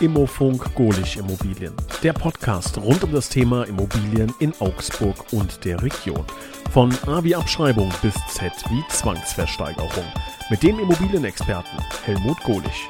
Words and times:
Immofunk 0.00 0.74
Golich 0.76 1.16
Immobilien. 1.16 1.74
Der 2.04 2.12
Podcast 2.12 2.78
rund 2.78 3.02
um 3.02 3.12
das 3.12 3.28
Thema 3.28 3.64
Immobilien 3.64 4.32
in 4.38 4.52
Augsburg 4.60 5.32
und 5.32 5.64
der 5.64 5.82
Region. 5.82 6.24
Von 6.70 6.92
A 7.06 7.24
wie 7.24 7.34
Abschreibung 7.34 7.92
bis 8.00 8.14
Z 8.28 8.52
wie 8.70 8.84
Zwangsversteigerung. 8.90 10.04
Mit 10.50 10.62
dem 10.62 10.78
Immobilienexperten 10.78 11.78
Helmut 12.04 12.40
Golich. 12.44 12.88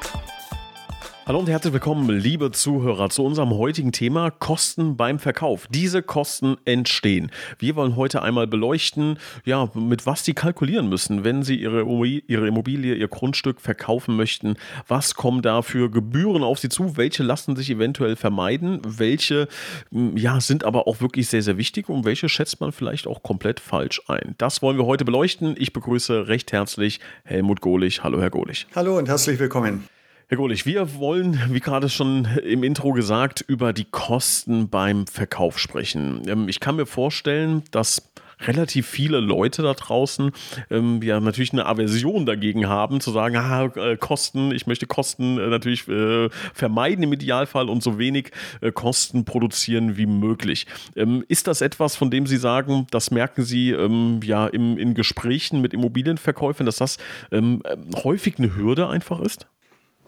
Hallo 1.29 1.37
und 1.37 1.47
herzlich 1.47 1.73
willkommen, 1.73 2.09
liebe 2.09 2.49
Zuhörer, 2.49 3.11
zu 3.11 3.23
unserem 3.23 3.51
heutigen 3.51 3.91
Thema 3.91 4.31
Kosten 4.31 4.97
beim 4.97 5.19
Verkauf. 5.19 5.67
Diese 5.69 6.01
Kosten 6.01 6.57
entstehen. 6.65 7.29
Wir 7.59 7.75
wollen 7.75 7.95
heute 7.95 8.23
einmal 8.23 8.47
beleuchten, 8.47 9.19
ja, 9.45 9.69
mit 9.75 10.07
was 10.07 10.25
Sie 10.25 10.33
kalkulieren 10.33 10.89
müssen, 10.89 11.23
wenn 11.23 11.43
Sie 11.43 11.57
Ihre, 11.57 11.83
Ihre 11.83 12.47
Immobilie, 12.47 12.95
Ihr 12.95 13.07
Grundstück 13.07 13.61
verkaufen 13.61 14.15
möchten. 14.15 14.55
Was 14.87 15.13
kommen 15.13 15.43
da 15.43 15.61
für 15.61 15.91
Gebühren 15.91 16.41
auf 16.41 16.57
Sie 16.57 16.69
zu? 16.69 16.97
Welche 16.97 17.21
lassen 17.21 17.55
sich 17.55 17.69
eventuell 17.69 18.15
vermeiden? 18.15 18.81
Welche, 18.83 19.47
hm, 19.91 20.17
ja, 20.17 20.41
sind 20.41 20.63
aber 20.63 20.87
auch 20.87 20.99
wirklich 20.99 21.27
sehr, 21.27 21.43
sehr 21.43 21.59
wichtig 21.59 21.89
und 21.89 22.05
welche 22.05 22.27
schätzt 22.27 22.59
man 22.59 22.71
vielleicht 22.71 23.05
auch 23.05 23.21
komplett 23.21 23.59
falsch 23.59 24.01
ein? 24.07 24.33
Das 24.39 24.63
wollen 24.63 24.79
wir 24.79 24.87
heute 24.87 25.05
beleuchten. 25.05 25.53
Ich 25.59 25.73
begrüße 25.73 26.27
recht 26.27 26.51
herzlich 26.51 26.99
Helmut 27.23 27.61
Gohlich. 27.61 28.03
Hallo, 28.03 28.19
Herr 28.19 28.31
Gohlich. 28.31 28.65
Hallo 28.73 28.97
und 28.97 29.07
herzlich 29.07 29.37
willkommen. 29.37 29.87
Herr 30.31 30.37
Gohlich, 30.37 30.67
wir 30.67 30.93
wollen, 30.99 31.41
wie 31.49 31.59
gerade 31.59 31.89
schon 31.89 32.25
im 32.45 32.63
Intro 32.63 32.93
gesagt, 32.93 33.41
über 33.47 33.73
die 33.73 33.85
Kosten 33.85 34.69
beim 34.69 35.07
Verkauf 35.07 35.57
sprechen. 35.57 36.21
Ähm, 36.27 36.47
ich 36.47 36.59
kann 36.59 36.75
mir 36.75 36.85
vorstellen, 36.85 37.63
dass 37.71 38.11
relativ 38.41 38.87
viele 38.87 39.21
Leute 39.21 39.63
da 39.63 39.73
draußen 39.73 40.31
ähm, 40.69 41.01
ja 41.01 41.19
natürlich 41.19 41.51
eine 41.51 41.65
Aversion 41.65 42.27
dagegen 42.27 42.69
haben, 42.69 43.01
zu 43.01 43.09
sagen, 43.09 43.37
ah, 43.37 43.71
äh, 43.75 43.97
Kosten, 43.97 44.51
ich 44.51 44.67
möchte 44.67 44.85
Kosten 44.85 45.39
äh, 45.39 45.47
natürlich 45.47 45.87
äh, 45.87 46.29
vermeiden 46.53 47.03
im 47.03 47.13
Idealfall 47.13 47.67
und 47.67 47.81
so 47.81 47.97
wenig 47.97 48.29
äh, 48.61 48.71
Kosten 48.71 49.25
produzieren 49.25 49.97
wie 49.97 50.05
möglich. 50.05 50.67
Ähm, 50.95 51.25
ist 51.27 51.47
das 51.47 51.61
etwas, 51.61 51.95
von 51.95 52.11
dem 52.11 52.27
Sie 52.27 52.37
sagen, 52.37 52.85
das 52.91 53.09
merken 53.09 53.41
Sie 53.41 53.71
ähm, 53.71 54.19
ja 54.23 54.45
im, 54.45 54.77
in 54.77 54.93
Gesprächen 54.93 55.59
mit 55.59 55.73
Immobilienverkäufern, 55.73 56.67
dass 56.67 56.77
das 56.77 56.99
ähm, 57.31 57.63
häufig 58.03 58.37
eine 58.37 58.55
Hürde 58.55 58.89
einfach 58.89 59.21
ist? 59.21 59.47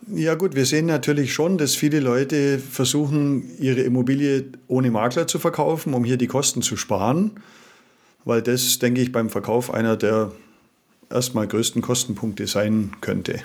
Ja 0.07 0.35
gut, 0.35 0.55
wir 0.55 0.65
sehen 0.65 0.87
natürlich 0.87 1.33
schon, 1.33 1.57
dass 1.57 1.75
viele 1.75 1.99
Leute 1.99 2.59
versuchen, 2.59 3.57
ihre 3.59 3.81
Immobilie 3.81 4.45
ohne 4.67 4.89
Makler 4.89 5.27
zu 5.27 5.37
verkaufen, 5.37 5.93
um 5.93 6.03
hier 6.03 6.17
die 6.17 6.27
Kosten 6.27 6.61
zu 6.61 6.75
sparen, 6.75 7.31
weil 8.25 8.41
das, 8.41 8.79
denke 8.79 9.01
ich, 9.01 9.11
beim 9.11 9.29
Verkauf 9.29 9.73
einer 9.73 9.97
der 9.97 10.31
erstmal 11.09 11.47
größten 11.47 11.81
Kostenpunkte 11.81 12.47
sein 12.47 12.91
könnte. 13.01 13.41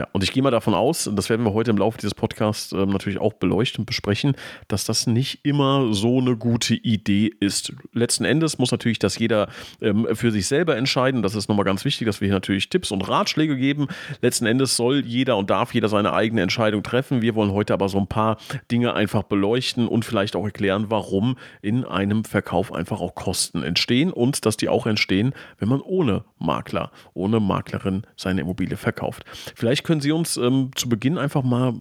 Ja, 0.00 0.08
und 0.12 0.24
ich 0.24 0.32
gehe 0.32 0.42
mal 0.42 0.50
davon 0.50 0.72
aus, 0.72 1.06
und 1.06 1.16
das 1.16 1.28
werden 1.28 1.44
wir 1.44 1.52
heute 1.52 1.70
im 1.70 1.76
Laufe 1.76 1.98
dieses 1.98 2.14
Podcasts 2.14 2.72
äh, 2.72 2.86
natürlich 2.86 3.20
auch 3.20 3.34
beleuchten 3.34 3.82
und 3.82 3.84
besprechen, 3.84 4.34
dass 4.66 4.86
das 4.86 5.06
nicht 5.06 5.40
immer 5.44 5.92
so 5.92 6.20
eine 6.20 6.38
gute 6.38 6.74
Idee 6.74 7.30
ist. 7.38 7.74
Letzten 7.92 8.24
Endes 8.24 8.56
muss 8.56 8.70
natürlich 8.70 8.98
das 8.98 9.18
jeder 9.18 9.50
ähm, 9.82 10.08
für 10.14 10.30
sich 10.30 10.46
selber 10.46 10.74
entscheiden. 10.78 11.20
Das 11.20 11.34
ist 11.34 11.50
nochmal 11.50 11.66
ganz 11.66 11.84
wichtig, 11.84 12.06
dass 12.06 12.22
wir 12.22 12.28
hier 12.28 12.34
natürlich 12.34 12.70
Tipps 12.70 12.92
und 12.92 13.06
Ratschläge 13.06 13.58
geben. 13.58 13.88
Letzten 14.22 14.46
Endes 14.46 14.74
soll 14.74 15.04
jeder 15.04 15.36
und 15.36 15.50
darf 15.50 15.74
jeder 15.74 15.90
seine 15.90 16.14
eigene 16.14 16.40
Entscheidung 16.40 16.82
treffen. 16.82 17.20
Wir 17.20 17.34
wollen 17.34 17.52
heute 17.52 17.74
aber 17.74 17.90
so 17.90 17.98
ein 17.98 18.06
paar 18.06 18.38
Dinge 18.70 18.94
einfach 18.94 19.24
beleuchten 19.24 19.86
und 19.86 20.06
vielleicht 20.06 20.34
auch 20.34 20.46
erklären, 20.46 20.86
warum 20.88 21.36
in 21.60 21.84
einem 21.84 22.24
Verkauf 22.24 22.72
einfach 22.72 23.02
auch 23.02 23.14
Kosten 23.14 23.62
entstehen 23.62 24.14
und 24.14 24.46
dass 24.46 24.56
die 24.56 24.70
auch 24.70 24.86
entstehen, 24.86 25.34
wenn 25.58 25.68
man 25.68 25.82
ohne 25.82 26.24
Makler, 26.38 26.90
ohne 27.12 27.38
Maklerin 27.38 28.04
seine 28.16 28.40
Immobilie 28.40 28.78
verkauft. 28.78 29.26
Vielleicht 29.54 29.89
können 29.90 30.00
Sie 30.00 30.12
uns 30.12 30.36
ähm, 30.36 30.70
zu 30.76 30.88
Beginn 30.88 31.18
einfach 31.18 31.42
mal 31.42 31.74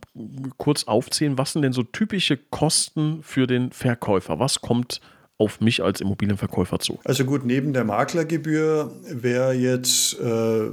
kurz 0.58 0.86
aufzählen, 0.86 1.38
was 1.38 1.54
sind 1.54 1.62
denn 1.62 1.74
so 1.74 1.84
typische 1.84 2.38
Kosten 2.38 3.20
für 3.22 3.46
den 3.46 3.72
Verkäufer? 3.72 4.40
Was 4.40 4.62
kommt 4.62 5.00
auf 5.38 5.62
mich 5.62 5.84
als 5.84 6.02
Immobilienverkäufer 6.02 6.80
zu? 6.80 6.98
Also 7.04 7.24
gut, 7.24 7.46
neben 7.46 7.72
der 7.72 7.84
Maklergebühr 7.84 8.92
wäre 9.08 9.54
jetzt, 9.54 10.20
äh, 10.20 10.72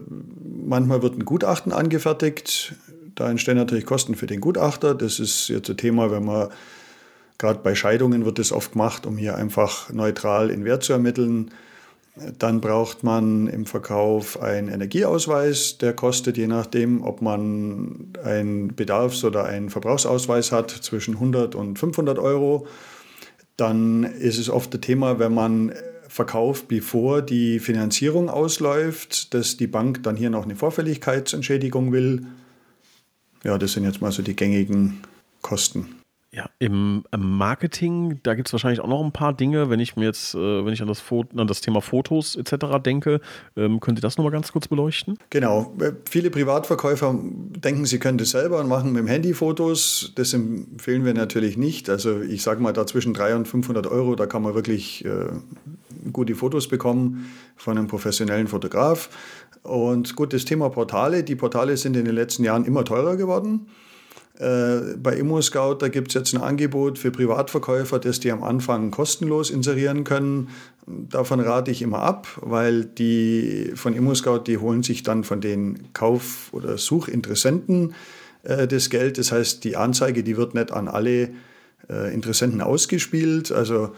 manchmal 0.64 1.02
wird 1.02 1.18
ein 1.18 1.26
Gutachten 1.26 1.72
angefertigt. 1.72 2.74
Da 3.14 3.28
entstehen 3.28 3.58
natürlich 3.58 3.84
Kosten 3.84 4.14
für 4.14 4.26
den 4.26 4.40
Gutachter. 4.40 4.94
Das 4.94 5.20
ist 5.20 5.48
jetzt 5.48 5.68
ein 5.68 5.76
Thema, 5.76 6.10
wenn 6.10 6.24
man, 6.24 6.48
gerade 7.36 7.58
bei 7.58 7.74
Scheidungen 7.74 8.24
wird 8.24 8.38
das 8.38 8.50
oft 8.50 8.72
gemacht, 8.72 9.04
um 9.04 9.18
hier 9.18 9.36
einfach 9.36 9.92
neutral 9.92 10.48
in 10.48 10.64
Wert 10.64 10.84
zu 10.84 10.94
ermitteln. 10.94 11.50
Dann 12.38 12.62
braucht 12.62 13.04
man 13.04 13.46
im 13.46 13.66
Verkauf 13.66 14.40
einen 14.40 14.68
Energieausweis, 14.68 15.76
der 15.76 15.92
kostet 15.92 16.38
je 16.38 16.46
nachdem, 16.46 17.02
ob 17.02 17.20
man 17.20 18.12
einen 18.24 18.74
Bedarfs- 18.74 19.22
oder 19.22 19.44
einen 19.44 19.68
Verbrauchsausweis 19.68 20.50
hat, 20.50 20.70
zwischen 20.70 21.14
100 21.14 21.54
und 21.54 21.78
500 21.78 22.18
Euro. 22.18 22.66
Dann 23.58 24.04
ist 24.04 24.38
es 24.38 24.48
oft 24.48 24.74
ein 24.74 24.80
Thema, 24.80 25.18
wenn 25.18 25.34
man 25.34 25.72
verkauft, 26.08 26.68
bevor 26.68 27.20
die 27.20 27.58
Finanzierung 27.58 28.30
ausläuft, 28.30 29.34
dass 29.34 29.58
die 29.58 29.66
Bank 29.66 30.02
dann 30.02 30.16
hier 30.16 30.30
noch 30.30 30.44
eine 30.44 30.56
Vorfälligkeitsentschädigung 30.56 31.92
will. 31.92 32.26
Ja, 33.44 33.58
das 33.58 33.72
sind 33.72 33.84
jetzt 33.84 34.00
mal 34.00 34.12
so 34.12 34.22
die 34.22 34.36
gängigen 34.36 35.02
Kosten. 35.42 35.96
Ja, 36.36 36.50
im 36.58 37.02
Marketing, 37.16 38.20
da 38.22 38.34
gibt 38.34 38.48
es 38.48 38.52
wahrscheinlich 38.52 38.80
auch 38.80 38.88
noch 38.88 39.02
ein 39.02 39.10
paar 39.10 39.32
Dinge, 39.32 39.70
wenn 39.70 39.80
ich 39.80 39.96
mir 39.96 40.04
jetzt, 40.04 40.34
äh, 40.34 40.66
wenn 40.66 40.74
ich 40.74 40.82
an 40.82 40.88
das, 40.88 41.02
an 41.10 41.46
das 41.46 41.62
Thema 41.62 41.80
Fotos 41.80 42.36
etc. 42.36 42.78
denke, 42.84 43.22
ähm, 43.56 43.80
könnt 43.80 43.98
ihr 43.98 44.02
das 44.02 44.18
nochmal 44.18 44.32
ganz 44.32 44.52
kurz 44.52 44.68
beleuchten? 44.68 45.16
Genau. 45.30 45.72
Äh, 45.80 45.92
viele 46.04 46.28
Privatverkäufer 46.28 47.18
denken, 47.22 47.86
sie 47.86 47.98
können 47.98 48.18
das 48.18 48.32
selber 48.32 48.60
und 48.60 48.68
machen 48.68 48.92
mit 48.92 49.00
dem 49.00 49.06
Handy 49.06 49.32
Fotos. 49.32 50.12
Das 50.14 50.34
empfehlen 50.34 51.06
wir 51.06 51.14
natürlich 51.14 51.56
nicht. 51.56 51.88
Also 51.88 52.20
ich 52.20 52.42
sage 52.42 52.60
mal, 52.60 52.74
da 52.74 52.86
zwischen 52.86 53.14
300 53.14 53.38
und 53.38 53.48
500 53.48 53.86
Euro, 53.86 54.14
da 54.14 54.26
kann 54.26 54.42
man 54.42 54.54
wirklich 54.54 55.06
äh, 55.06 55.28
gute 56.12 56.34
Fotos 56.34 56.68
bekommen 56.68 57.30
von 57.56 57.78
einem 57.78 57.86
professionellen 57.86 58.48
Fotograf. 58.48 59.08
Und 59.62 60.16
gut, 60.16 60.34
das 60.34 60.44
Thema 60.44 60.68
Portale. 60.68 61.24
Die 61.24 61.34
Portale 61.34 61.78
sind 61.78 61.96
in 61.96 62.04
den 62.04 62.14
letzten 62.14 62.44
Jahren 62.44 62.66
immer 62.66 62.84
teurer 62.84 63.16
geworden. 63.16 63.68
Äh, 64.38 64.96
bei 64.98 65.16
ImmoScout, 65.16 65.76
da 65.80 65.88
gibt 65.88 66.08
es 66.08 66.14
jetzt 66.14 66.34
ein 66.34 66.42
Angebot 66.42 66.98
für 66.98 67.10
Privatverkäufer, 67.10 67.98
dass 67.98 68.20
die 68.20 68.30
am 68.30 68.42
Anfang 68.42 68.90
kostenlos 68.90 69.50
inserieren 69.50 70.04
können. 70.04 70.50
Davon 70.86 71.40
rate 71.40 71.70
ich 71.70 71.80
immer 71.80 72.00
ab, 72.00 72.28
weil 72.42 72.84
die 72.84 73.72
von 73.74 73.94
ImmoScout, 73.94 74.40
die 74.46 74.58
holen 74.58 74.82
sich 74.82 75.02
dann 75.02 75.24
von 75.24 75.40
den 75.40 75.92
Kauf- 75.94 76.52
oder 76.52 76.76
Suchinteressenten 76.76 77.94
äh, 78.42 78.66
das 78.66 78.90
Geld. 78.90 79.16
Das 79.18 79.32
heißt, 79.32 79.64
die 79.64 79.76
Anzeige, 79.76 80.22
die 80.22 80.36
wird 80.36 80.54
nicht 80.54 80.70
an 80.70 80.88
alle 80.88 81.30
äh, 81.88 82.12
Interessenten 82.12 82.60
ausgespielt. 82.60 83.50
Also 83.52 83.92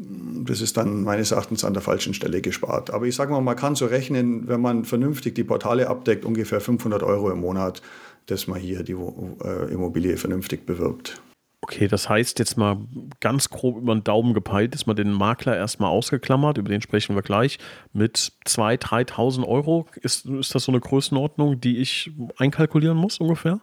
das 0.00 0.60
ist 0.60 0.76
dann 0.76 1.02
meines 1.02 1.32
Erachtens 1.32 1.64
an 1.64 1.72
der 1.72 1.82
falschen 1.82 2.14
Stelle 2.14 2.40
gespart. 2.40 2.90
Aber 2.90 3.06
ich 3.06 3.16
sage 3.16 3.32
mal, 3.32 3.40
man 3.40 3.56
kann 3.56 3.74
so 3.74 3.86
rechnen, 3.86 4.46
wenn 4.46 4.60
man 4.60 4.84
vernünftig 4.84 5.34
die 5.34 5.44
Portale 5.44 5.88
abdeckt, 5.88 6.24
ungefähr 6.24 6.60
500 6.60 7.02
Euro 7.02 7.30
im 7.30 7.40
Monat 7.40 7.82
dass 8.28 8.46
man 8.46 8.60
hier 8.60 8.82
die 8.82 8.92
äh, 8.92 9.72
Immobilie 9.72 10.16
vernünftig 10.16 10.66
bewirbt. 10.66 11.20
Okay, 11.60 11.88
das 11.88 12.08
heißt 12.08 12.38
jetzt 12.38 12.56
mal 12.56 12.78
ganz 13.20 13.50
grob 13.50 13.78
über 13.78 13.94
den 13.94 14.04
Daumen 14.04 14.32
gepeilt, 14.32 14.74
ist 14.74 14.86
man 14.86 14.96
den 14.96 15.10
Makler 15.12 15.56
erstmal 15.56 15.90
ausgeklammert, 15.90 16.56
über 16.56 16.68
den 16.68 16.80
sprechen 16.80 17.16
wir 17.16 17.22
gleich, 17.22 17.58
mit 17.92 18.32
2.000, 18.46 19.10
3.000 19.10 19.46
Euro. 19.46 19.86
Ist, 19.96 20.24
ist 20.26 20.54
das 20.54 20.64
so 20.64 20.72
eine 20.72 20.80
Größenordnung, 20.80 21.60
die 21.60 21.78
ich 21.78 22.12
einkalkulieren 22.36 22.96
muss 22.96 23.18
ungefähr? 23.18 23.60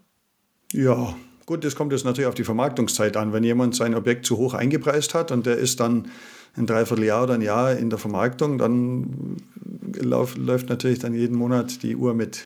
Ja, 0.74 1.16
gut, 1.46 1.64
das 1.64 1.76
kommt 1.76 1.92
jetzt 1.92 2.06
natürlich 2.06 2.28
auf 2.28 2.36
die 2.36 2.44
Vermarktungszeit 2.44 3.18
an. 3.18 3.34
Wenn 3.34 3.44
jemand 3.44 3.76
sein 3.76 3.96
Objekt 3.96 4.26
zu 4.26 4.38
hoch 4.38 4.54
eingepreist 4.54 5.14
hat 5.14 5.32
und 5.32 5.46
der 5.46 5.58
ist 5.58 5.80
dann 5.80 6.08
ein 6.58 6.66
Dreivierteljahr 6.66 7.24
oder 7.24 7.34
ein 7.34 7.42
Jahr 7.42 7.76
in 7.76 7.90
der 7.90 8.00
Vermarktung, 8.00 8.58
dann 8.58 9.38
lauf, 10.00 10.38
läuft 10.38 10.70
natürlich 10.70 11.00
dann 11.00 11.14
jeden 11.14 11.38
Monat 11.38 11.84
die 11.84 11.96
Uhr 11.96 12.14
mit. 12.14 12.44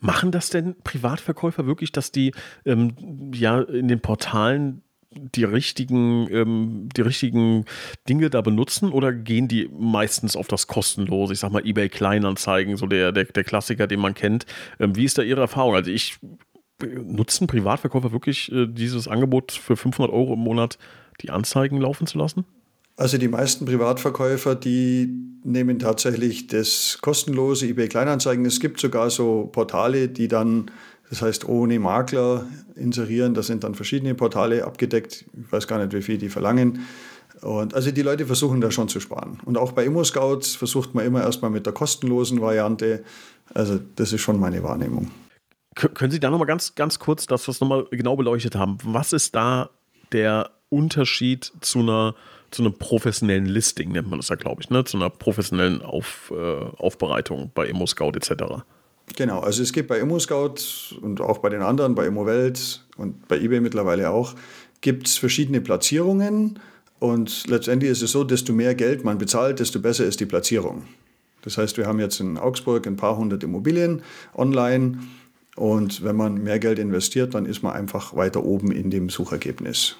Machen 0.00 0.32
das 0.32 0.50
denn 0.50 0.74
Privatverkäufer 0.82 1.66
wirklich, 1.66 1.92
dass 1.92 2.10
die 2.10 2.32
ähm, 2.64 3.30
ja 3.32 3.60
in 3.60 3.86
den 3.86 4.00
Portalen 4.00 4.82
die 5.10 5.44
richtigen, 5.44 6.28
ähm, 6.30 6.88
die 6.94 7.00
richtigen 7.00 7.64
Dinge 8.08 8.28
da 8.28 8.40
benutzen 8.42 8.90
oder 8.90 9.12
gehen 9.12 9.48
die 9.48 9.68
meistens 9.72 10.36
auf 10.36 10.48
das 10.48 10.66
kostenlose? 10.66 11.32
Ich 11.32 11.40
sag 11.40 11.50
mal, 11.50 11.66
eBay 11.66 11.88
Kleinanzeigen, 11.88 12.76
so 12.76 12.86
der, 12.86 13.12
der, 13.12 13.24
der 13.24 13.44
Klassiker, 13.44 13.86
den 13.86 14.00
man 14.00 14.14
kennt. 14.14 14.44
Ähm, 14.78 14.96
wie 14.96 15.04
ist 15.04 15.16
da 15.16 15.22
Ihre 15.22 15.40
Erfahrung? 15.40 15.74
Also 15.74 15.90
ich 15.90 16.18
nutzen 16.86 17.46
Privatverkäufer 17.46 18.12
wirklich 18.12 18.52
äh, 18.52 18.66
dieses 18.66 19.08
Angebot 19.08 19.52
für 19.52 19.76
500 19.76 20.12
Euro 20.12 20.34
im 20.34 20.40
Monat, 20.40 20.78
die 21.20 21.30
Anzeigen 21.30 21.80
laufen 21.80 22.06
zu 22.06 22.18
lassen? 22.18 22.44
Also 22.96 23.16
die 23.16 23.28
meisten 23.28 23.64
Privatverkäufer, 23.64 24.56
die 24.56 25.08
nehmen 25.44 25.78
tatsächlich 25.78 26.48
das 26.48 26.98
kostenlose 27.00 27.66
eBay 27.66 27.88
Kleinanzeigen. 27.88 28.44
Es 28.44 28.58
gibt 28.58 28.80
sogar 28.80 29.10
so 29.10 29.48
Portale, 29.52 30.08
die 30.08 30.26
dann, 30.26 30.70
das 31.08 31.22
heißt 31.22 31.48
ohne 31.48 31.78
Makler 31.78 32.46
inserieren. 32.74 33.34
Da 33.34 33.42
sind 33.42 33.62
dann 33.62 33.76
verschiedene 33.76 34.14
Portale 34.16 34.64
abgedeckt. 34.64 35.26
Ich 35.40 35.52
weiß 35.52 35.68
gar 35.68 35.78
nicht, 35.78 35.92
wie 35.92 36.02
viel 36.02 36.18
die 36.18 36.28
verlangen. 36.28 36.80
Und 37.40 37.74
also 37.74 37.92
die 37.92 38.02
Leute 38.02 38.26
versuchen 38.26 38.60
da 38.60 38.72
schon 38.72 38.88
zu 38.88 38.98
sparen. 38.98 39.38
Und 39.44 39.58
auch 39.58 39.70
bei 39.70 39.84
ImmoScouts 39.84 40.56
versucht 40.56 40.94
man 40.94 41.06
immer 41.06 41.22
erstmal 41.22 41.52
mit 41.52 41.66
der 41.66 41.72
kostenlosen 41.72 42.40
Variante. 42.40 43.04
Also 43.54 43.78
das 43.94 44.12
ist 44.12 44.22
schon 44.22 44.40
meine 44.40 44.64
Wahrnehmung. 44.64 45.08
Können 45.74 46.10
Sie 46.10 46.20
da 46.20 46.30
nochmal 46.30 46.46
ganz, 46.46 46.74
ganz 46.74 46.98
kurz, 46.98 47.26
dass 47.26 47.46
wir 47.46 47.52
es 47.52 47.60
nochmal 47.60 47.86
genau 47.90 48.16
beleuchtet 48.16 48.56
haben, 48.56 48.78
was 48.82 49.12
ist 49.12 49.34
da 49.34 49.70
der 50.12 50.50
Unterschied 50.70 51.52
zu 51.60 51.80
einer 51.80 52.14
zu 52.50 52.62
einem 52.62 52.72
professionellen 52.72 53.46
Listing, 53.46 53.92
nennt 53.92 54.08
man 54.08 54.18
das 54.20 54.28
ja, 54.28 54.36
glaube 54.36 54.62
ich, 54.62 54.70
ne? 54.70 54.84
zu 54.84 54.96
einer 54.96 55.10
professionellen 55.10 55.82
Auf, 55.82 56.32
äh, 56.34 56.64
Aufbereitung 56.78 57.50
bei 57.54 57.66
ImmoScout 57.66 58.12
etc. 58.16 58.64
Genau, 59.16 59.40
also 59.40 59.62
es 59.62 59.72
gibt 59.72 59.88
bei 59.88 59.98
ImmoScout 59.98 60.96
und 61.00 61.20
auch 61.20 61.38
bei 61.38 61.48
den 61.48 61.62
anderen, 61.62 61.94
bei 61.94 62.06
ImmoWelt 62.06 62.84
und 62.96 63.28
bei 63.28 63.38
eBay 63.38 63.60
mittlerweile 63.60 64.10
auch, 64.10 64.34
gibt 64.80 65.08
es 65.08 65.18
verschiedene 65.18 65.60
Platzierungen 65.60 66.58
und 66.98 67.46
letztendlich 67.48 67.90
ist 67.90 68.02
es 68.02 68.12
so, 68.12 68.24
desto 68.24 68.52
mehr 68.52 68.74
Geld 68.74 69.04
man 69.04 69.18
bezahlt, 69.18 69.60
desto 69.60 69.80
besser 69.80 70.04
ist 70.04 70.20
die 70.20 70.26
Platzierung. 70.26 70.84
Das 71.42 71.56
heißt, 71.56 71.76
wir 71.76 71.86
haben 71.86 72.00
jetzt 72.00 72.20
in 72.20 72.36
Augsburg 72.36 72.86
ein 72.86 72.96
paar 72.96 73.16
hundert 73.16 73.42
Immobilien 73.42 74.02
online 74.34 74.98
und 75.58 76.04
wenn 76.04 76.16
man 76.16 76.42
mehr 76.42 76.58
Geld 76.58 76.78
investiert, 76.78 77.34
dann 77.34 77.44
ist 77.44 77.62
man 77.62 77.72
einfach 77.72 78.14
weiter 78.14 78.44
oben 78.44 78.70
in 78.70 78.90
dem 78.90 79.08
Suchergebnis. 79.08 79.96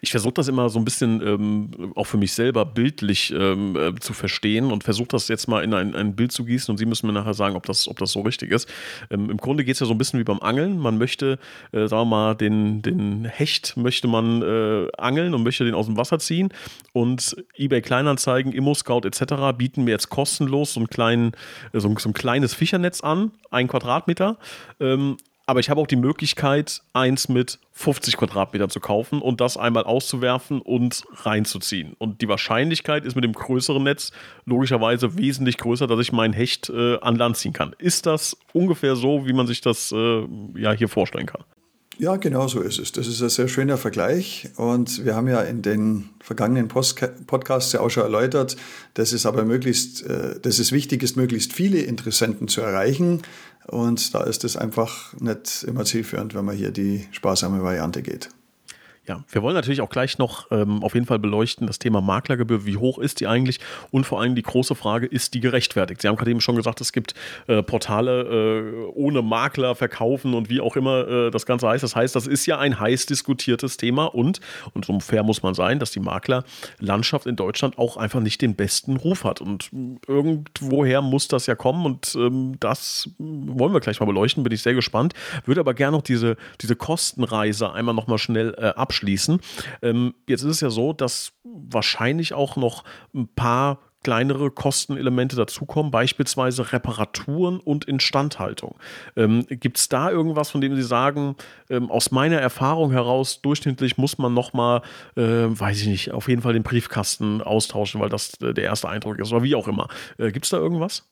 Ich 0.00 0.10
versuche 0.10 0.34
das 0.34 0.48
immer 0.48 0.68
so 0.68 0.78
ein 0.78 0.84
bisschen 0.84 1.20
ähm, 1.26 1.92
auch 1.94 2.06
für 2.06 2.16
mich 2.16 2.32
selber 2.32 2.64
bildlich 2.64 3.32
ähm, 3.36 3.76
äh, 3.76 3.94
zu 4.00 4.12
verstehen 4.12 4.72
und 4.72 4.84
versuche 4.84 5.08
das 5.08 5.28
jetzt 5.28 5.48
mal 5.48 5.62
in 5.62 5.74
ein, 5.74 5.94
ein, 5.94 6.14
Bild 6.14 6.32
zu 6.32 6.44
gießen 6.44 6.70
und 6.70 6.78
Sie 6.78 6.86
müssen 6.86 7.06
mir 7.06 7.12
nachher 7.12 7.34
sagen, 7.34 7.56
ob 7.56 7.66
das, 7.66 7.88
ob 7.88 7.98
das 7.98 8.12
so 8.12 8.20
richtig 8.20 8.50
ist. 8.50 8.68
Ähm, 9.10 9.30
Im 9.30 9.36
Grunde 9.36 9.64
geht 9.64 9.74
es 9.74 9.80
ja 9.80 9.86
so 9.86 9.92
ein 9.92 9.98
bisschen 9.98 10.20
wie 10.20 10.24
beim 10.24 10.40
Angeln. 10.40 10.78
Man 10.78 10.98
möchte, 10.98 11.38
äh, 11.72 11.86
sagen 11.86 12.02
wir 12.02 12.16
mal, 12.16 12.34
den, 12.34 12.82
den 12.82 13.24
Hecht 13.24 13.76
möchte 13.76 14.08
man 14.08 14.42
äh, 14.42 14.88
angeln 14.98 15.34
und 15.34 15.42
möchte 15.42 15.64
den 15.64 15.74
aus 15.74 15.86
dem 15.86 15.96
Wasser 15.96 16.18
ziehen 16.18 16.50
und 16.92 17.36
eBay 17.56 17.80
Kleinanzeigen, 17.80 18.52
Immo-Scout 18.52 19.06
etc. 19.06 19.56
bieten 19.56 19.84
mir 19.84 19.92
jetzt 19.92 20.10
kostenlos 20.10 20.74
so, 20.74 20.80
einen 20.80 20.88
kleinen, 20.88 21.32
äh, 21.72 21.80
so, 21.80 21.94
so 21.98 22.08
ein 22.08 22.14
kleines 22.14 22.54
Fischernetz 22.54 23.00
an, 23.00 23.32
ein 23.50 23.68
Quadratmeter 23.68 24.38
ähm, 24.80 25.16
aber 25.46 25.60
ich 25.60 25.70
habe 25.70 25.80
auch 25.80 25.86
die 25.86 25.96
Möglichkeit, 25.96 26.82
eins 26.92 27.28
mit 27.28 27.58
50 27.72 28.16
Quadratmetern 28.16 28.70
zu 28.70 28.80
kaufen 28.80 29.20
und 29.20 29.40
das 29.40 29.56
einmal 29.56 29.84
auszuwerfen 29.84 30.60
und 30.60 31.04
reinzuziehen. 31.14 31.94
Und 31.98 32.20
die 32.20 32.28
Wahrscheinlichkeit 32.28 33.04
ist 33.04 33.14
mit 33.14 33.24
dem 33.24 33.32
größeren 33.32 33.82
Netz 33.82 34.12
logischerweise 34.44 35.18
wesentlich 35.18 35.58
größer, 35.58 35.86
dass 35.86 36.00
ich 36.00 36.12
mein 36.12 36.32
Hecht 36.32 36.70
äh, 36.70 36.98
an 37.00 37.16
Land 37.16 37.36
ziehen 37.36 37.52
kann. 37.52 37.74
Ist 37.78 38.06
das 38.06 38.36
ungefähr 38.52 38.96
so, 38.96 39.26
wie 39.26 39.32
man 39.32 39.46
sich 39.46 39.60
das 39.60 39.92
äh, 39.92 40.26
ja 40.56 40.72
hier 40.72 40.88
vorstellen 40.88 41.26
kann? 41.26 41.44
Ja, 41.98 42.16
genau 42.16 42.48
so 42.48 42.60
ist 42.60 42.78
es. 42.78 42.92
Das 42.92 43.06
ist 43.06 43.22
ein 43.22 43.28
sehr 43.28 43.48
schöner 43.48 43.76
Vergleich. 43.76 44.48
Und 44.56 45.04
wir 45.04 45.14
haben 45.14 45.28
ja 45.28 45.42
in 45.42 45.60
den 45.60 46.08
vergangenen 46.20 46.68
Post 46.68 47.00
Podcasts 47.26 47.72
ja 47.72 47.80
auch 47.80 47.90
schon 47.90 48.04
erläutert, 48.04 48.56
dass 48.94 49.12
es 49.12 49.26
aber 49.26 49.44
möglichst, 49.44 50.04
äh, 50.06 50.40
dass 50.40 50.58
es 50.58 50.72
wichtig 50.72 51.02
ist, 51.02 51.16
möglichst 51.16 51.52
viele 51.52 51.80
Interessenten 51.80 52.48
zu 52.48 52.62
erreichen. 52.62 53.22
Und 53.66 54.14
da 54.14 54.22
ist 54.22 54.44
es 54.44 54.56
einfach 54.56 55.12
nicht 55.20 55.64
immer 55.64 55.84
zielführend, 55.84 56.34
wenn 56.34 56.44
man 56.44 56.56
hier 56.56 56.70
die 56.70 57.06
sparsame 57.12 57.62
Variante 57.62 58.02
geht. 58.02 58.30
Ja, 59.08 59.24
wir 59.32 59.42
wollen 59.42 59.56
natürlich 59.56 59.80
auch 59.80 59.90
gleich 59.90 60.18
noch 60.18 60.46
ähm, 60.52 60.84
auf 60.84 60.94
jeden 60.94 61.06
Fall 61.06 61.18
beleuchten 61.18 61.66
das 61.66 61.80
Thema 61.80 62.00
Maklergebühr. 62.00 62.66
Wie 62.66 62.76
hoch 62.76 62.98
ist 63.00 63.18
die 63.18 63.26
eigentlich? 63.26 63.58
Und 63.90 64.06
vor 64.06 64.20
allem 64.20 64.36
die 64.36 64.42
große 64.42 64.76
Frage, 64.76 65.06
ist 65.06 65.34
die 65.34 65.40
gerechtfertigt? 65.40 66.00
Sie 66.00 66.06
haben 66.06 66.14
gerade 66.14 66.30
eben 66.30 66.40
schon 66.40 66.54
gesagt, 66.54 66.80
es 66.80 66.92
gibt 66.92 67.14
äh, 67.48 67.64
Portale 67.64 68.22
äh, 68.22 68.92
ohne 68.94 69.22
Makler 69.22 69.74
verkaufen 69.74 70.34
und 70.34 70.50
wie 70.50 70.60
auch 70.60 70.76
immer 70.76 71.08
äh, 71.08 71.30
das 71.32 71.46
Ganze 71.46 71.66
heißt. 71.66 71.82
Das 71.82 71.96
heißt, 71.96 72.14
das 72.14 72.28
ist 72.28 72.46
ja 72.46 72.60
ein 72.60 72.78
heiß 72.78 73.06
diskutiertes 73.06 73.76
Thema 73.76 74.04
und, 74.04 74.38
und 74.72 74.84
so 74.84 75.00
fair 75.00 75.24
muss 75.24 75.42
man 75.42 75.54
sein, 75.54 75.80
dass 75.80 75.90
die 75.90 75.98
Maklerlandschaft 75.98 77.26
in 77.26 77.34
Deutschland 77.34 77.78
auch 77.78 77.96
einfach 77.96 78.20
nicht 78.20 78.40
den 78.40 78.54
besten 78.54 78.98
Ruf 78.98 79.24
hat. 79.24 79.40
Und 79.40 79.68
irgendwoher 80.06 81.02
muss 81.02 81.26
das 81.26 81.46
ja 81.46 81.56
kommen 81.56 81.86
und 81.86 82.14
ähm, 82.14 82.54
das 82.60 83.10
wollen 83.18 83.72
wir 83.72 83.80
gleich 83.80 83.98
mal 83.98 84.06
beleuchten, 84.06 84.44
bin 84.44 84.52
ich 84.52 84.62
sehr 84.62 84.74
gespannt. 84.74 85.12
Würde 85.44 85.60
aber 85.60 85.74
gerne 85.74 85.96
noch 85.96 86.04
diese, 86.04 86.36
diese 86.60 86.76
Kostenreise 86.76 87.72
einmal 87.72 87.96
nochmal 87.96 88.18
schnell 88.18 88.54
äh, 88.56 88.66
abschließen 88.66 88.91
abschließen. 88.92 89.40
Ähm, 89.80 90.14
jetzt 90.28 90.42
ist 90.42 90.56
es 90.56 90.60
ja 90.60 90.70
so, 90.70 90.92
dass 90.92 91.32
wahrscheinlich 91.44 92.34
auch 92.34 92.56
noch 92.56 92.84
ein 93.14 93.26
paar 93.26 93.78
kleinere 94.02 94.50
Kostenelemente 94.50 95.36
dazukommen, 95.36 95.92
beispielsweise 95.92 96.72
Reparaturen 96.72 97.60
und 97.60 97.84
Instandhaltung. 97.84 98.76
Ähm, 99.14 99.46
Gibt 99.48 99.78
es 99.78 99.88
da 99.88 100.10
irgendwas, 100.10 100.50
von 100.50 100.60
dem 100.60 100.74
Sie 100.74 100.82
sagen, 100.82 101.36
ähm, 101.70 101.88
aus 101.88 102.10
meiner 102.10 102.38
Erfahrung 102.38 102.90
heraus, 102.90 103.40
durchschnittlich 103.42 103.98
muss 103.98 104.18
man 104.18 104.34
nochmal, 104.34 104.82
äh, 105.16 105.22
weiß 105.22 105.82
ich 105.82 105.86
nicht, 105.86 106.10
auf 106.10 106.28
jeden 106.28 106.42
Fall 106.42 106.52
den 106.52 106.64
Briefkasten 106.64 107.40
austauschen, 107.40 108.00
weil 108.00 108.08
das 108.08 108.32
äh, 108.42 108.52
der 108.52 108.64
erste 108.64 108.88
Eindruck 108.88 109.20
ist 109.20 109.32
oder 109.32 109.44
wie 109.44 109.54
auch 109.54 109.68
immer. 109.68 109.86
Äh, 110.18 110.32
Gibt 110.32 110.46
es 110.46 110.50
da 110.50 110.56
irgendwas? 110.56 111.11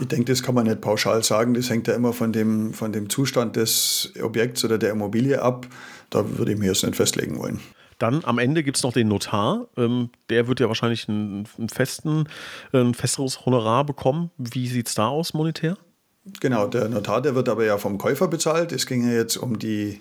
Ich 0.00 0.08
denke, 0.08 0.32
das 0.32 0.42
kann 0.42 0.54
man 0.54 0.66
nicht 0.66 0.80
pauschal 0.80 1.22
sagen. 1.22 1.54
Das 1.54 1.70
hängt 1.70 1.86
ja 1.88 1.94
immer 1.94 2.12
von 2.12 2.32
dem, 2.32 2.72
von 2.74 2.92
dem 2.92 3.08
Zustand 3.08 3.56
des 3.56 4.12
Objekts 4.22 4.64
oder 4.64 4.78
der 4.78 4.90
Immobilie 4.90 5.40
ab. 5.40 5.66
Da 6.10 6.38
würde 6.38 6.52
ich 6.52 6.58
mir 6.58 6.66
jetzt 6.66 6.84
nicht 6.84 6.96
festlegen 6.96 7.38
wollen. 7.38 7.60
Dann 7.98 8.24
am 8.24 8.38
Ende 8.38 8.62
gibt 8.62 8.76
es 8.76 8.82
noch 8.82 8.92
den 8.92 9.08
Notar. 9.08 9.68
Ähm, 9.76 10.10
der 10.28 10.48
wird 10.48 10.60
ja 10.60 10.68
wahrscheinlich 10.68 11.08
einen, 11.08 11.48
einen 11.56 11.68
festen, 11.68 12.28
ein 12.72 12.94
festeres 12.94 13.46
Honorar 13.46 13.84
bekommen. 13.86 14.30
Wie 14.36 14.68
sieht 14.68 14.88
es 14.88 14.94
da 14.94 15.08
aus 15.08 15.32
monetär? 15.32 15.78
Genau, 16.40 16.66
der 16.66 16.88
Notar, 16.88 17.22
der 17.22 17.34
wird 17.34 17.48
aber 17.48 17.64
ja 17.64 17.78
vom 17.78 17.98
Käufer 17.98 18.28
bezahlt. 18.28 18.72
Es 18.72 18.86
ging 18.86 19.06
ja 19.08 19.14
jetzt 19.14 19.36
um 19.36 19.58
die, 19.58 20.00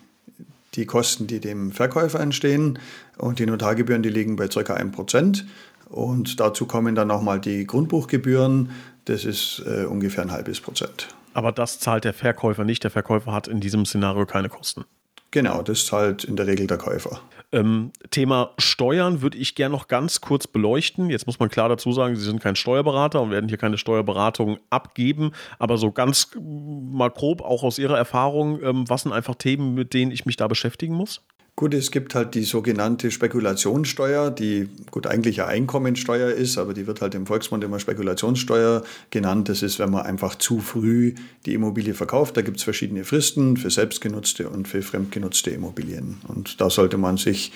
die 0.73 0.85
Kosten, 0.85 1.27
die 1.27 1.39
dem 1.39 1.71
Verkäufer 1.71 2.19
entstehen. 2.19 2.79
Und 3.17 3.39
die 3.39 3.45
Notargebühren, 3.45 4.03
die 4.03 4.09
liegen 4.09 4.35
bei 4.35 4.47
ca. 4.47 4.59
1%. 4.59 5.43
Und 5.87 6.39
dazu 6.39 6.65
kommen 6.65 6.95
dann 6.95 7.07
nochmal 7.07 7.39
die 7.39 7.65
Grundbuchgebühren. 7.65 8.71
Das 9.05 9.25
ist 9.25 9.63
äh, 9.65 9.85
ungefähr 9.85 10.23
ein 10.23 10.31
halbes 10.31 10.59
Prozent. 10.59 11.07
Aber 11.33 11.51
das 11.51 11.79
zahlt 11.79 12.05
der 12.05 12.13
Verkäufer 12.13 12.63
nicht. 12.63 12.83
Der 12.83 12.91
Verkäufer 12.91 13.31
hat 13.31 13.47
in 13.47 13.59
diesem 13.59 13.85
Szenario 13.85 14.25
keine 14.25 14.49
Kosten. 14.49 14.85
Genau, 15.31 15.61
das 15.61 15.85
zahlt 15.85 16.23
in 16.23 16.37
der 16.37 16.47
Regel 16.47 16.65
der 16.65 16.77
Käufer. 16.77 17.19
Ähm, 17.51 17.91
Thema 18.09 18.51
Steuern 18.57 19.21
würde 19.21 19.37
ich 19.37 19.53
gerne 19.53 19.75
noch 19.75 19.89
ganz 19.89 20.21
kurz 20.21 20.47
beleuchten. 20.47 21.09
Jetzt 21.09 21.27
muss 21.27 21.39
man 21.39 21.49
klar 21.49 21.67
dazu 21.67 21.91
sagen, 21.91 22.15
Sie 22.15 22.23
sind 22.23 22.41
kein 22.41 22.55
Steuerberater 22.55 23.21
und 23.21 23.31
werden 23.31 23.49
hier 23.49 23.57
keine 23.57 23.77
Steuerberatung 23.77 24.59
abgeben. 24.69 25.31
Aber 25.59 25.77
so 25.77 25.91
ganz 25.91 26.29
mal 26.39 27.09
grob, 27.09 27.41
auch 27.41 27.63
aus 27.63 27.79
Ihrer 27.79 27.97
Erfahrung, 27.97 28.63
ähm, 28.63 28.89
was 28.89 29.01
sind 29.01 29.11
einfach 29.11 29.35
Themen, 29.35 29.73
mit 29.73 29.93
denen 29.93 30.11
ich 30.11 30.25
mich 30.25 30.37
da 30.37 30.47
beschäftigen 30.47 30.95
muss? 30.95 31.21
Gut, 31.57 31.73
es 31.73 31.89
gibt 31.91 32.15
halt 32.15 32.35
die 32.35 32.43
sogenannte 32.43 33.11
Spekulationssteuer, 33.11 34.29
die 34.29 34.67
gut 34.91 35.07
eigentlich 35.07 35.37
ja 35.37 35.47
Einkommensteuer 35.47 36.31
ist, 36.31 36.57
aber 36.57 36.73
die 36.73 36.85
wird 36.85 37.01
halt 37.01 37.15
im 37.15 37.25
Volksmund 37.25 37.63
immer 37.63 37.79
Spekulationssteuer 37.79 38.83
genannt. 39.09 39.47
Das 39.47 39.61
ist, 39.61 39.79
wenn 39.79 39.89
man 39.89 40.05
einfach 40.05 40.35
zu 40.35 40.59
früh 40.59 41.15
die 41.45 41.53
Immobilie 41.53 41.93
verkauft. 41.93 42.35
Da 42.35 42.41
gibt 42.41 42.57
es 42.57 42.63
verschiedene 42.63 43.05
Fristen 43.05 43.55
für 43.55 43.69
selbstgenutzte 43.69 44.49
und 44.49 44.67
für 44.67 44.81
fremdgenutzte 44.81 45.51
Immobilien. 45.51 46.17
Und 46.27 46.59
da 46.59 46.69
sollte 46.69 46.97
man 46.97 47.15
sich 47.15 47.53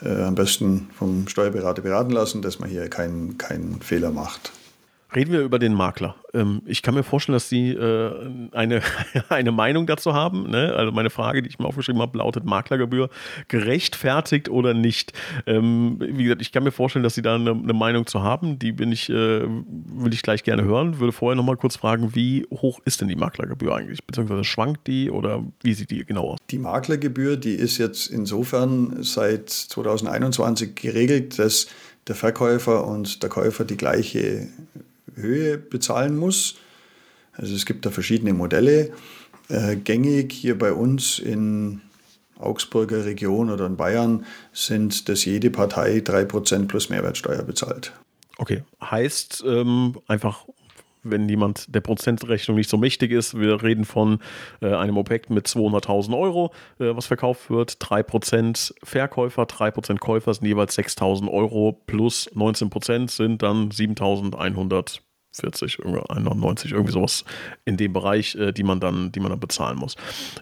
äh, 0.00 0.22
am 0.22 0.34
besten 0.34 0.88
vom 0.94 1.28
Steuerberater 1.28 1.82
beraten 1.82 2.12
lassen, 2.12 2.40
dass 2.40 2.58
man 2.58 2.70
hier 2.70 2.88
keinen 2.88 3.36
keinen 3.36 3.82
Fehler 3.82 4.12
macht. 4.12 4.50
Reden 5.14 5.32
wir 5.32 5.40
über 5.40 5.58
den 5.58 5.74
Makler. 5.74 6.16
Ähm, 6.32 6.62
ich 6.64 6.82
kann 6.82 6.94
mir 6.94 7.02
vorstellen, 7.02 7.34
dass 7.34 7.48
Sie 7.48 7.70
äh, 7.70 8.30
eine, 8.52 8.80
eine 9.28 9.52
Meinung 9.52 9.86
dazu 9.86 10.14
haben. 10.14 10.48
Ne? 10.50 10.72
Also 10.74 10.90
meine 10.92 11.10
Frage, 11.10 11.42
die 11.42 11.48
ich 11.48 11.58
mir 11.58 11.66
aufgeschrieben 11.66 12.00
habe, 12.00 12.18
lautet 12.18 12.44
Maklergebühr 12.44 13.10
gerechtfertigt 13.48 14.48
oder 14.48 14.72
nicht? 14.72 15.12
Ähm, 15.46 15.98
wie 16.00 16.24
gesagt, 16.24 16.40
ich 16.40 16.52
kann 16.52 16.64
mir 16.64 16.72
vorstellen, 16.72 17.02
dass 17.02 17.14
Sie 17.14 17.22
da 17.22 17.34
eine, 17.34 17.52
Meinung 17.54 18.06
zu 18.06 18.22
haben. 18.22 18.58
Die 18.58 18.72
bin 18.72 18.92
ich, 18.92 19.10
äh, 19.10 19.42
will 19.42 20.12
ich 20.12 20.22
gleich 20.22 20.44
gerne 20.44 20.64
hören. 20.64 20.98
Würde 20.98 21.12
vorher 21.12 21.36
noch 21.36 21.44
mal 21.44 21.56
kurz 21.56 21.76
fragen, 21.76 22.14
wie 22.14 22.46
hoch 22.50 22.80
ist 22.84 23.00
denn 23.00 23.08
die 23.08 23.16
Maklergebühr 23.16 23.74
eigentlich? 23.74 24.04
Beziehungsweise 24.06 24.44
schwankt 24.44 24.86
die 24.86 25.10
oder 25.10 25.44
wie 25.62 25.74
sieht 25.74 25.90
die 25.90 26.04
genau 26.04 26.32
aus? 26.32 26.38
Die 26.50 26.58
Maklergebühr, 26.58 27.36
die 27.36 27.54
ist 27.54 27.78
jetzt 27.78 28.08
insofern 28.08 29.02
seit 29.02 29.50
2021 29.50 30.74
geregelt, 30.74 31.38
dass 31.38 31.66
der 32.08 32.14
Verkäufer 32.14 32.86
und 32.86 33.22
der 33.22 33.30
Käufer 33.30 33.64
die 33.64 33.76
gleiche 33.76 34.48
Höhe 35.14 35.58
bezahlen 35.58 36.16
muss. 36.16 36.56
Also 37.32 37.54
es 37.54 37.66
gibt 37.66 37.86
da 37.86 37.90
verschiedene 37.90 38.32
Modelle. 38.32 38.92
Äh, 39.48 39.76
gängig 39.76 40.32
hier 40.32 40.58
bei 40.58 40.72
uns 40.72 41.18
in 41.18 41.80
Augsburger 42.38 43.04
Region 43.04 43.50
oder 43.50 43.66
in 43.66 43.76
Bayern 43.76 44.26
sind, 44.52 45.08
dass 45.08 45.24
jede 45.24 45.50
Partei 45.50 45.98
3% 45.98 46.66
plus 46.66 46.88
Mehrwertsteuer 46.88 47.42
bezahlt. 47.42 47.92
Okay, 48.38 48.64
heißt 48.80 49.44
ähm, 49.46 49.98
einfach, 50.08 50.46
wenn 51.02 51.28
jemand 51.28 51.74
der 51.74 51.80
Prozentrechnung 51.80 52.56
nicht 52.56 52.70
so 52.70 52.76
mächtig 52.76 53.10
ist, 53.10 53.38
wir 53.38 53.62
reden 53.62 53.84
von 53.84 54.18
äh, 54.60 54.74
einem 54.74 54.96
Objekt 54.96 55.30
mit 55.30 55.46
200.000 55.46 56.18
Euro, 56.18 56.52
äh, 56.78 56.94
was 56.94 57.06
verkauft 57.06 57.50
wird, 57.50 57.72
3% 57.72 58.74
Verkäufer, 58.82 59.42
3% 59.42 59.98
Käufer 59.98 60.34
sind 60.34 60.46
jeweils 60.46 60.78
6.000 60.78 61.30
Euro 61.30 61.72
plus 61.86 62.30
19% 62.34 63.10
sind 63.10 63.42
dann 63.42 63.70
7.100 63.70 65.00
40, 65.32 65.78
91, 65.84 66.72
irgendwie 66.72 66.92
sowas 66.92 67.24
in 67.64 67.76
dem 67.76 67.92
Bereich, 67.92 68.34
äh, 68.34 68.52
die 68.52 68.62
man 68.62 68.80
dann, 68.80 69.12
die 69.12 69.20
man 69.20 69.30
dann 69.30 69.40
bezahlen 69.40 69.78
muss. 69.78 69.96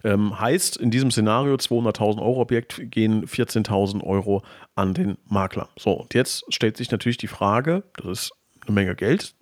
Ähm, 0.04 0.38
heißt, 0.38 0.76
in 0.76 0.90
diesem 0.90 1.10
Szenario 1.10 1.54
200.000 1.54 2.20
Euro 2.20 2.40
Objekt 2.40 2.90
gehen 2.90 3.24
14.000 3.24 4.02
Euro 4.02 4.42
an 4.74 4.94
den 4.94 5.16
Makler. 5.26 5.68
So, 5.78 5.92
und 5.92 6.14
jetzt 6.14 6.44
stellt 6.48 6.76
sich 6.76 6.90
natürlich 6.90 7.18
die 7.18 7.28
Frage, 7.28 7.84
das 7.94 8.06
ist 8.06 8.32
eine 8.66 8.74
Menge 8.74 8.94
Geld, 8.94 9.34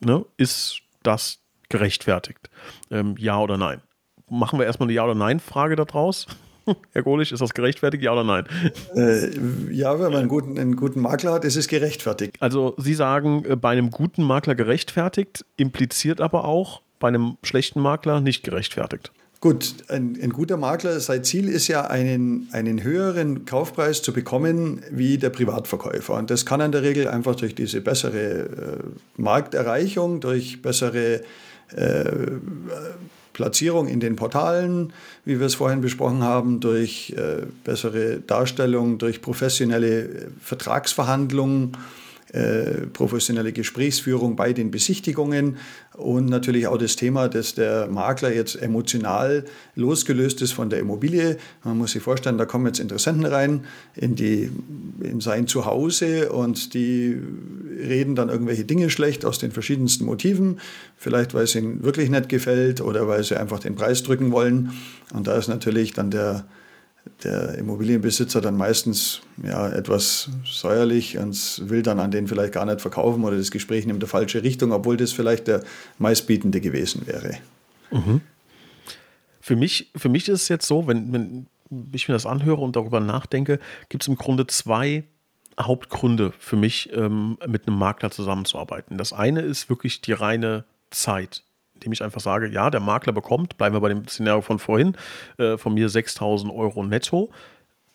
ne? 0.00 0.24
ist 0.36 0.80
das 1.02 1.40
gerechtfertigt? 1.68 2.50
Ähm, 2.90 3.14
ja 3.18 3.38
oder 3.40 3.56
nein? 3.56 3.82
machen 4.30 4.58
wir 4.58 4.66
erstmal 4.66 4.86
eine 4.86 4.94
Ja- 4.94 5.04
oder 5.04 5.14
Nein-Frage 5.14 5.76
daraus. 5.76 6.26
Herr 6.92 7.02
Golich, 7.02 7.32
ist 7.32 7.40
das 7.40 7.54
gerechtfertigt, 7.54 8.02
ja 8.02 8.12
oder 8.12 8.24
nein? 8.24 8.44
Äh, 8.94 9.30
ja, 9.72 9.94
wenn 9.94 10.10
man 10.12 10.20
einen 10.20 10.28
guten, 10.28 10.58
einen 10.58 10.76
guten 10.76 11.00
Makler 11.00 11.32
hat, 11.32 11.44
ist 11.44 11.56
es 11.56 11.66
gerechtfertigt. 11.66 12.36
Also 12.40 12.74
Sie 12.76 12.94
sagen, 12.94 13.44
äh, 13.46 13.56
bei 13.56 13.70
einem 13.70 13.90
guten 13.90 14.22
Makler 14.22 14.54
gerechtfertigt, 14.54 15.46
impliziert 15.56 16.20
aber 16.20 16.44
auch 16.44 16.82
bei 16.98 17.08
einem 17.08 17.38
schlechten 17.42 17.80
Makler 17.80 18.20
nicht 18.20 18.42
gerechtfertigt. 18.42 19.12
Gut, 19.40 19.84
ein, 19.86 20.18
ein, 20.20 20.30
guter 20.30 20.56
Makler, 20.56 20.98
sein 20.98 21.22
Ziel 21.22 21.48
ist 21.48 21.68
ja, 21.68 21.86
einen, 21.86 22.48
einen 22.50 22.82
höheren 22.82 23.44
Kaufpreis 23.44 24.02
zu 24.02 24.12
bekommen 24.12 24.82
wie 24.90 25.16
der 25.16 25.30
Privatverkäufer. 25.30 26.14
Und 26.14 26.30
das 26.30 26.44
kann 26.44 26.60
in 26.60 26.72
der 26.72 26.82
Regel 26.82 27.06
einfach 27.06 27.36
durch 27.36 27.54
diese 27.54 27.80
bessere 27.80 28.18
äh, 28.18 28.48
Markterreichung, 29.16 30.18
durch 30.18 30.60
bessere 30.60 31.20
äh, 31.76 32.04
Platzierung 33.32 33.86
in 33.86 34.00
den 34.00 34.16
Portalen, 34.16 34.92
wie 35.24 35.38
wir 35.38 35.46
es 35.46 35.54
vorhin 35.54 35.82
besprochen 35.82 36.24
haben, 36.24 36.58
durch 36.58 37.14
äh, 37.16 37.46
bessere 37.62 38.18
Darstellung, 38.18 38.98
durch 38.98 39.22
professionelle 39.22 40.00
äh, 40.00 40.26
Vertragsverhandlungen 40.40 41.76
äh, 42.32 42.86
professionelle 42.92 43.52
Gesprächsführung 43.52 44.36
bei 44.36 44.52
den 44.52 44.70
Besichtigungen 44.70 45.56
und 45.94 46.26
natürlich 46.26 46.66
auch 46.66 46.76
das 46.76 46.96
Thema, 46.96 47.28
dass 47.28 47.54
der 47.54 47.88
Makler 47.88 48.34
jetzt 48.34 48.54
emotional 48.54 49.44
losgelöst 49.74 50.42
ist 50.42 50.52
von 50.52 50.70
der 50.70 50.78
Immobilie. 50.78 51.38
Man 51.64 51.78
muss 51.78 51.92
sich 51.92 52.02
vorstellen, 52.02 52.38
da 52.38 52.44
kommen 52.44 52.66
jetzt 52.66 52.80
Interessenten 52.80 53.24
rein 53.24 53.64
in, 53.96 54.14
die, 54.14 54.50
in 55.00 55.20
sein 55.20 55.46
Zuhause 55.46 56.30
und 56.30 56.74
die 56.74 57.18
reden 57.78 58.14
dann 58.14 58.28
irgendwelche 58.28 58.64
Dinge 58.64 58.90
schlecht 58.90 59.24
aus 59.24 59.38
den 59.38 59.50
verschiedensten 59.50 60.04
Motiven. 60.04 60.60
Vielleicht, 60.96 61.34
weil 61.34 61.44
es 61.44 61.54
ihnen 61.54 61.82
wirklich 61.82 62.10
nicht 62.10 62.28
gefällt 62.28 62.80
oder 62.80 63.08
weil 63.08 63.24
sie 63.24 63.36
einfach 63.36 63.58
den 63.58 63.74
Preis 63.74 64.02
drücken 64.02 64.32
wollen. 64.32 64.72
Und 65.14 65.26
da 65.26 65.36
ist 65.36 65.48
natürlich 65.48 65.94
dann 65.94 66.10
der 66.10 66.44
der 67.24 67.56
Immobilienbesitzer 67.56 68.40
dann 68.40 68.56
meistens 68.56 69.20
ja, 69.42 69.68
etwas 69.68 70.30
säuerlich 70.44 71.18
und 71.18 71.62
will 71.68 71.82
dann 71.82 72.00
an 72.00 72.10
den 72.10 72.28
vielleicht 72.28 72.52
gar 72.52 72.64
nicht 72.66 72.80
verkaufen 72.80 73.24
oder 73.24 73.36
das 73.36 73.50
Gespräch 73.50 73.86
nimmt 73.86 74.02
eine 74.02 74.08
falsche 74.08 74.42
Richtung, 74.42 74.72
obwohl 74.72 74.96
das 74.96 75.12
vielleicht 75.12 75.46
der 75.46 75.62
meistbietende 75.98 76.60
gewesen 76.60 77.06
wäre. 77.06 77.38
Mhm. 77.90 78.20
Für, 79.40 79.56
mich, 79.56 79.90
für 79.96 80.08
mich 80.08 80.28
ist 80.28 80.42
es 80.42 80.48
jetzt 80.48 80.66
so, 80.66 80.86
wenn, 80.86 81.12
wenn 81.12 81.46
ich 81.92 82.08
mir 82.08 82.14
das 82.14 82.26
anhöre 82.26 82.60
und 82.60 82.76
darüber 82.76 83.00
nachdenke, 83.00 83.58
gibt 83.88 84.04
es 84.04 84.08
im 84.08 84.16
Grunde 84.16 84.46
zwei 84.46 85.04
Hauptgründe 85.60 86.32
für 86.38 86.56
mich, 86.56 86.90
ähm, 86.92 87.38
mit 87.46 87.66
einem 87.66 87.78
Makler 87.78 88.10
zusammenzuarbeiten. 88.10 88.96
Das 88.96 89.12
eine 89.12 89.40
ist 89.40 89.68
wirklich 89.68 90.00
die 90.00 90.12
reine 90.12 90.64
Zeit 90.90 91.42
indem 91.78 91.92
ich 91.92 92.02
einfach 92.02 92.20
sage, 92.20 92.48
ja, 92.48 92.70
der 92.70 92.80
Makler 92.80 93.12
bekommt, 93.12 93.56
bleiben 93.56 93.74
wir 93.74 93.80
bei 93.80 93.88
dem 93.88 94.06
Szenario 94.06 94.42
von 94.42 94.58
vorhin, 94.58 94.96
äh, 95.38 95.56
von 95.56 95.74
mir 95.74 95.88
6000 95.88 96.52
Euro 96.52 96.82
netto. 96.84 97.30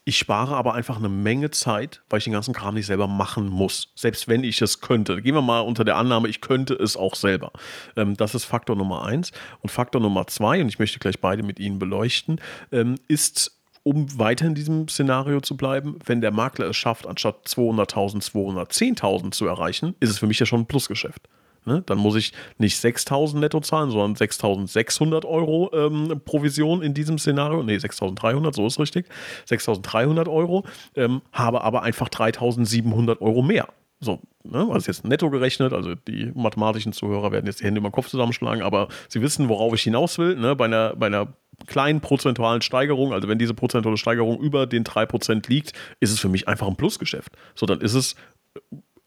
Ich 0.06 0.18
spare 0.18 0.56
aber 0.58 0.74
einfach 0.74 0.98
eine 0.98 1.08
Menge 1.08 1.52
Zeit, 1.52 2.02
weil 2.10 2.18
ich 2.18 2.26
den 2.26 2.34
ganzen 2.34 2.54
Kram 2.54 2.76
nicht 2.76 2.88
selber 2.88 3.08
machen 3.08 3.48
muss. 3.48 3.94
Selbst 3.96 4.28
wenn 4.28 4.44
ich 4.44 4.62
es 4.62 4.82
könnte. 4.82 5.22
Gehen 5.22 5.36
wir 5.36 5.42
mal 5.42 5.62
unter 5.62 5.86
der 5.86 5.96
Annahme, 5.96 6.28
ich 6.28 6.42
könnte 6.42 6.74
es 6.74 6.98
auch 6.98 7.16
selber. 7.16 7.52
Ähm, 7.96 8.18
das 8.18 8.36
ist 8.36 8.44
Faktor 8.44 8.76
Nummer 8.76 9.06
eins. 9.06 9.32
Und 9.62 9.70
Faktor 9.70 10.02
Nummer 10.02 10.28
zwei, 10.28 10.62
und 10.62 10.68
ich 10.68 10.80
möchte 10.80 11.00
gleich 11.00 11.20
beide 11.22 11.44
mit 11.44 11.60
Ihnen 11.60 11.80
beleuchten, 11.80 12.42
ähm, 12.74 12.96
ist, 13.08 13.58
um 13.84 14.18
weiter 14.18 14.46
in 14.46 14.56
diesem 14.56 14.90
Szenario 14.90 15.40
zu 15.40 15.56
bleiben, 15.56 16.00
wenn 16.06 16.20
der 16.20 16.32
Makler 16.32 16.68
es 16.68 16.78
schafft, 16.78 17.08
anstatt 17.08 17.48
200.000, 17.48 18.24
210.000 18.24 19.32
zu 19.32 19.46
erreichen, 19.48 19.96
ist 20.02 20.10
es 20.10 20.20
für 20.20 20.28
mich 20.28 20.40
ja 20.40 20.46
schon 20.46 20.62
ein 20.62 20.68
Plusgeschäft. 20.68 21.30
Ne? 21.66 21.84
Dann 21.86 21.98
muss 21.98 22.16
ich 22.16 22.34
nicht 22.58 22.78
6.000 22.78 23.40
netto 23.40 23.60
zahlen, 23.62 23.92
sondern 23.92 24.16
6.600 24.16 25.26
Euro 25.26 25.72
ähm, 25.74 26.22
Provision 26.26 26.82
in 26.82 26.94
diesem 26.94 27.18
Szenario. 27.18 27.64
Ne, 27.64 27.78
6.300, 27.78 28.54
so 28.54 28.68
ist 28.68 28.80
richtig. 28.80 29.08
6.300 29.48 30.30
Euro, 30.30 30.66
ähm, 30.96 31.22
habe 31.32 31.64
aber 31.64 31.84
einfach 31.84 32.10
3.700 32.10 33.22
Euro 33.22 33.42
mehr. 33.42 33.68
So, 34.04 34.20
ne, 34.44 34.68
also 34.70 34.88
jetzt 34.88 35.06
netto 35.06 35.30
gerechnet, 35.30 35.72
also 35.74 35.96
die 35.96 36.32
mathematischen 36.36 36.92
Zuhörer 36.92 37.32
werden 37.32 37.46
jetzt 37.46 37.62
die 37.62 37.66
Hände 37.66 37.80
über 37.80 37.90
den 37.90 37.94
Kopf 37.94 38.10
zusammenschlagen, 38.10 38.62
aber 38.62 38.90
sie 39.08 39.22
wissen, 39.22 39.48
worauf 39.48 39.74
ich 39.74 39.84
hinaus 39.84 40.18
will. 40.18 40.36
Ne? 40.36 40.56
Bei, 40.56 40.66
einer, 40.66 40.96
bei 40.96 41.08
einer 41.08 41.30
kleinen 41.68 42.02
prozentualen 42.02 42.62
Steigerung, 42.62 43.14
also 43.14 43.28
wenn 43.28 43.40
diese 43.40 43.54
prozentuale 43.54 43.98
Steigerung 43.98 44.40
über 44.40 44.68
den 44.68 44.84
3% 44.84 45.50
liegt, 45.50 45.74
ist 46.02 46.12
es 46.12 46.20
für 46.20 46.30
mich 46.30 46.48
einfach 46.48 46.68
ein 46.68 46.76
Plusgeschäft. 46.76 47.32
So, 47.56 47.66
dann 47.66 47.80
ist 47.80 47.94
es 47.94 48.16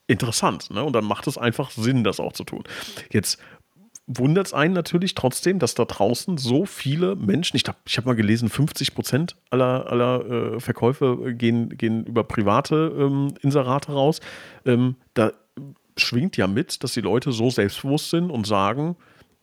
interessant. 0.07 0.71
Ne? 0.71 0.83
Und 0.83 0.93
dann 0.93 1.05
macht 1.05 1.27
es 1.27 1.39
einfach 1.39 1.71
Sinn, 1.71 2.05
das 2.05 2.21
auch 2.21 2.33
zu 2.33 2.45
tun. 2.45 2.65
Jetzt 3.11 3.39
wundert 4.07 4.47
es 4.47 4.55
einen 4.55 4.75
natürlich 4.75 5.15
trotzdem, 5.15 5.59
dass 5.59 5.75
da 5.75 5.85
draußen 5.85 6.39
so 6.39 6.65
viele 6.65 7.17
Menschen, 7.17 7.57
ich 7.57 7.65
glaube, 7.65 7.81
ich 7.87 7.97
habe 7.97 8.09
mal 8.09 8.15
gelesen, 8.15 8.49
50 8.49 8.95
Prozent 8.95 9.37
aller, 9.51 9.91
aller 9.91 10.55
äh, 10.55 10.61
Verkäufe 10.61 11.35
gehen, 11.35 11.77
gehen 11.77 12.05
über 12.05 12.23
private 12.25 12.95
ähm, 12.97 13.35
Inserate 13.43 13.93
raus. 13.93 14.21
Ähm, 14.65 14.97
da 15.15 15.33
schwingt 15.97 16.37
ja 16.37 16.47
mit, 16.47 16.85
dass 16.85 16.95
die 16.95 17.01
Leute 17.01 17.33
so 17.33 17.51
selbstbewusst 17.51 18.11
sind 18.11 18.31
und 18.31 18.47
sagen, 18.47 18.97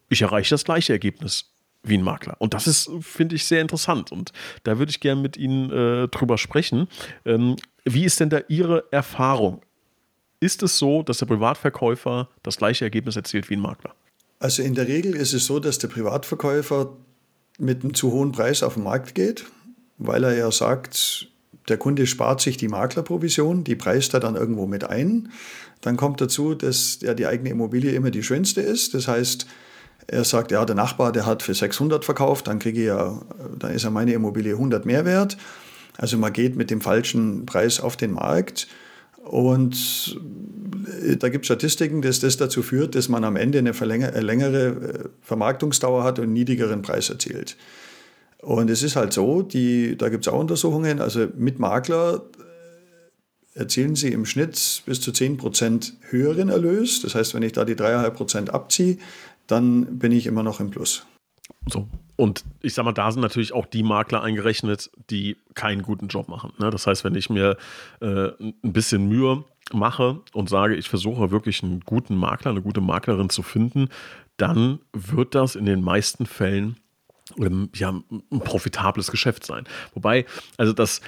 ich 0.09 0.21
erreiche 0.21 0.51
das 0.51 0.63
gleiche 0.63 0.93
Ergebnis 0.93 1.49
wie 1.83 1.97
ein 1.97 2.03
Makler. 2.03 2.35
Und 2.39 2.53
das 2.53 2.65
ist, 2.65 2.89
finde 3.01 3.35
ich, 3.35 3.45
sehr 3.45 3.59
interessant. 3.59 4.13
Und 4.13 4.31
da 4.63 4.77
würde 4.77 4.89
ich 4.89 5.01
gerne 5.01 5.21
mit 5.21 5.35
Ihnen 5.35 5.69
äh, 5.71 6.07
drüber 6.07 6.37
sprechen. 6.37 6.87
Ähm, 7.25 7.57
wie 7.83 8.05
ist 8.05 8.21
denn 8.21 8.29
da 8.29 8.39
Ihre 8.47 8.85
Erfahrung? 8.91 9.61
Ist 10.43 10.61
es 10.61 10.77
so, 10.77 11.03
dass 11.03 11.19
der 11.19 11.25
Privatverkäufer 11.25 12.27
das 12.43 12.57
gleiche 12.57 12.85
Ergebnis 12.85 13.15
erzielt 13.15 13.49
wie 13.49 13.55
ein 13.55 13.61
Makler? 13.61 13.95
Also 14.39 14.61
in 14.61 14.75
der 14.75 14.87
Regel 14.87 15.15
ist 15.15 15.33
es 15.33 15.45
so, 15.45 15.59
dass 15.59 15.77
der 15.77 15.87
Privatverkäufer 15.87 16.97
mit 17.59 17.83
einem 17.83 17.93
zu 17.93 18.11
hohen 18.11 18.33
Preis 18.33 18.61
auf 18.61 18.73
den 18.73 18.83
Markt 18.83 19.15
geht, 19.15 19.45
weil 19.97 20.23
er 20.23 20.35
ja 20.35 20.51
sagt, 20.51 21.29
der 21.69 21.77
Kunde 21.77 22.07
spart 22.07 22.41
sich 22.41 22.57
die 22.57 22.67
Maklerprovision, 22.67 23.63
die 23.63 23.75
preist 23.75 24.13
er 24.13 24.19
dann 24.19 24.35
irgendwo 24.35 24.67
mit 24.67 24.83
ein. 24.83 25.31
Dann 25.79 25.95
kommt 25.95 26.19
dazu, 26.19 26.55
dass 26.55 26.99
ja 27.01 27.13
die 27.13 27.25
eigene 27.25 27.51
Immobilie 27.51 27.91
immer 27.91 28.11
die 28.11 28.23
schönste 28.23 28.59
ist. 28.59 28.93
Das 28.93 29.07
heißt, 29.07 29.47
er 30.07 30.25
sagt, 30.25 30.51
ja, 30.51 30.65
der 30.65 30.75
Nachbar, 30.75 31.13
der 31.13 31.25
hat 31.25 31.41
für 31.41 31.53
600 31.53 32.03
verkauft, 32.03 32.47
dann 32.47 32.59
kriege 32.59 32.81
ich 32.81 32.87
ja, 32.87 33.21
dann 33.57 33.71
ist 33.71 33.83
ja 33.83 33.89
meine 33.89 34.11
Immobilie 34.11 34.53
100 34.53 34.85
mehr 34.85 35.05
wert. 35.05 35.37
Also 35.97 36.17
man 36.17 36.33
geht 36.33 36.57
mit 36.57 36.69
dem 36.69 36.81
falschen 36.81 37.45
Preis 37.45 37.79
auf 37.79 37.95
den 37.95 38.11
Markt 38.11 38.67
und 39.23 40.19
äh, 41.01 41.17
da 41.17 41.29
gibt 41.29 41.43
es 41.43 41.47
Statistiken, 41.47 42.01
dass 42.01 42.19
das 42.19 42.37
dazu 42.37 42.61
führt, 42.61 42.95
dass 42.95 43.09
man 43.09 43.23
am 43.23 43.35
Ende 43.35 43.59
eine, 43.59 43.71
längere 44.21 44.65
äh, 44.67 45.09
Vermarktungsdauer 45.21 46.03
hat 46.03 46.19
und 46.19 46.25
einen 46.25 46.33
niedrigeren 46.33 46.81
Preis 46.81 47.09
erzielt. 47.09 47.57
Und 48.39 48.69
es 48.69 48.83
ist 48.83 48.97
halt 48.97 49.13
so, 49.13 49.41
die, 49.41 49.97
da 49.97 50.09
gibt 50.09 50.27
es 50.27 50.33
auch 50.33 50.39
Untersuchungen, 50.39 50.99
also 50.99 51.27
mit 51.37 51.59
Makler 51.59 52.25
äh, 53.55 53.59
erzielen 53.59 53.95
sie 53.95 54.09
im 54.09 54.25
Schnitt 54.25 54.83
bis 54.85 54.99
zu 54.99 55.11
10% 55.11 55.93
höheren 56.09 56.49
Erlös. 56.49 57.01
Das 57.01 57.15
heißt, 57.15 57.33
wenn 57.33 57.43
ich 57.43 57.53
da 57.53 57.63
die 57.63 57.75
3,5% 57.75 58.49
abziehe, 58.49 58.97
dann 59.47 59.99
bin 59.99 60.11
ich 60.11 60.25
immer 60.25 60.43
noch 60.43 60.59
im 60.59 60.69
Plus. 60.69 61.05
So. 61.71 61.87
Und 62.15 62.43
ich 62.61 62.73
sag 62.73 62.85
mal, 62.85 62.91
da 62.91 63.11
sind 63.11 63.21
natürlich 63.21 63.53
auch 63.53 63.65
die 63.65 63.83
Makler 63.83 64.21
eingerechnet, 64.21 64.91
die 65.09 65.37
keinen 65.55 65.81
guten 65.81 66.07
Job 66.07 66.27
machen. 66.27 66.53
Ne? 66.59 66.69
Das 66.69 66.85
heißt, 66.85 67.03
wenn 67.03 67.15
ich 67.15 67.29
mir 67.29 67.57
äh, 68.01 68.29
ein 68.39 68.55
bisschen 68.61 69.07
Mühe 69.07 69.43
mache 69.71 70.21
und 70.33 70.49
sage, 70.49 70.75
ich 70.75 70.89
versuche 70.89 71.31
wirklich 71.31 71.63
einen 71.63 71.79
guten 71.81 72.15
Makler, 72.15 72.51
eine 72.51 72.61
gute 72.61 72.81
Maklerin 72.81 73.29
zu 73.29 73.41
finden, 73.41 73.89
dann 74.37 74.79
wird 74.93 75.35
das 75.35 75.55
in 75.55 75.65
den 75.65 75.81
meisten 75.81 76.25
Fällen 76.25 76.77
ähm, 77.37 77.69
ja, 77.73 77.89
ein 77.89 78.39
profitables 78.39 79.09
Geschäft 79.09 79.45
sein. 79.45 79.65
Wobei, 79.93 80.25
also 80.57 80.73
das 80.73 81.01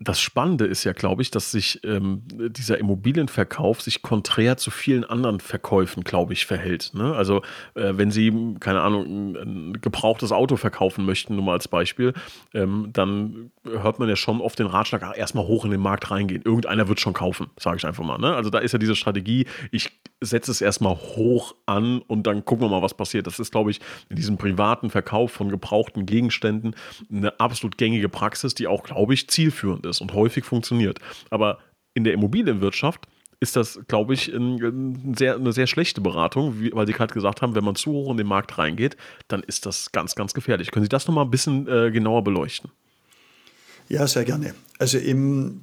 das 0.00 0.20
Spannende 0.20 0.64
ist 0.64 0.84
ja, 0.84 0.92
glaube 0.92 1.22
ich, 1.22 1.32
dass 1.32 1.50
sich 1.50 1.80
ähm, 1.82 2.22
dieser 2.28 2.78
Immobilienverkauf 2.78 3.82
sich 3.82 4.00
konträr 4.00 4.56
zu 4.56 4.70
vielen 4.70 5.04
anderen 5.04 5.40
Verkäufen, 5.40 6.04
glaube 6.04 6.32
ich, 6.32 6.46
verhält. 6.46 6.92
Ne? 6.94 7.14
Also 7.16 7.42
äh, 7.74 7.94
wenn 7.94 8.12
Sie, 8.12 8.54
keine 8.60 8.80
Ahnung, 8.82 9.34
ein, 9.34 9.72
gebrauchtes 9.80 10.30
Auto 10.30 10.56
verkaufen 10.56 11.04
möchten, 11.04 11.34
nur 11.34 11.44
mal 11.44 11.54
als 11.54 11.66
Beispiel, 11.66 12.14
ähm, 12.54 12.90
dann 12.92 13.50
hört 13.64 13.98
man 13.98 14.08
ja 14.08 14.14
schon 14.14 14.40
oft 14.40 14.60
den 14.60 14.68
Ratschlag, 14.68 15.02
ach, 15.02 15.16
erstmal 15.16 15.46
hoch 15.46 15.64
in 15.64 15.72
den 15.72 15.80
Markt 15.80 16.10
reingehen. 16.12 16.42
Irgendeiner 16.44 16.86
wird 16.86 17.00
schon 17.00 17.12
kaufen, 17.12 17.48
sage 17.58 17.78
ich 17.78 17.84
einfach 17.84 18.04
mal. 18.04 18.18
Ne? 18.18 18.34
Also 18.34 18.50
da 18.50 18.58
ist 18.58 18.72
ja 18.72 18.78
diese 18.78 18.94
Strategie, 18.94 19.46
ich 19.72 19.90
setze 20.20 20.52
es 20.52 20.60
erstmal 20.60 20.94
hoch 20.94 21.56
an 21.66 22.02
und 22.02 22.26
dann 22.28 22.44
gucken 22.44 22.66
wir 22.66 22.70
mal, 22.70 22.82
was 22.82 22.94
passiert. 22.94 23.26
Das 23.26 23.40
ist, 23.40 23.50
glaube 23.50 23.72
ich, 23.72 23.80
in 24.08 24.16
diesem 24.16 24.38
privaten 24.38 24.90
Verkauf 24.90 25.32
von 25.32 25.48
gebrauchten 25.48 26.06
Gegenständen 26.06 26.76
eine 27.12 27.38
absolut 27.40 27.78
gängige 27.78 28.08
Praxis, 28.08 28.54
die 28.54 28.68
auch, 28.68 28.84
glaube 28.84 29.14
ich, 29.14 29.28
zielführend 29.28 29.86
ist 29.86 29.87
und 30.00 30.12
häufig 30.12 30.44
funktioniert. 30.44 30.98
Aber 31.30 31.58
in 31.94 32.04
der 32.04 32.12
Immobilienwirtschaft 32.12 33.06
ist 33.40 33.56
das, 33.56 33.80
glaube 33.86 34.14
ich, 34.14 34.28
ein, 34.34 35.14
sehr, 35.16 35.36
eine 35.36 35.52
sehr 35.52 35.66
schlechte 35.66 36.00
Beratung, 36.00 36.54
weil 36.72 36.86
Sie 36.86 36.92
gerade 36.92 37.14
gesagt 37.14 37.40
haben, 37.40 37.54
wenn 37.54 37.64
man 37.64 37.76
zu 37.76 37.92
hoch 37.92 38.10
in 38.10 38.16
den 38.16 38.26
Markt 38.26 38.58
reingeht, 38.58 38.96
dann 39.28 39.42
ist 39.42 39.66
das 39.66 39.92
ganz, 39.92 40.14
ganz 40.14 40.34
gefährlich. 40.34 40.70
Können 40.70 40.84
Sie 40.84 40.88
das 40.88 41.06
nochmal 41.06 41.24
ein 41.24 41.30
bisschen 41.30 41.68
äh, 41.68 41.90
genauer 41.90 42.24
beleuchten? 42.24 42.70
Ja, 43.88 44.06
sehr 44.06 44.24
gerne. 44.24 44.54
Also 44.78 44.98
im, 44.98 45.62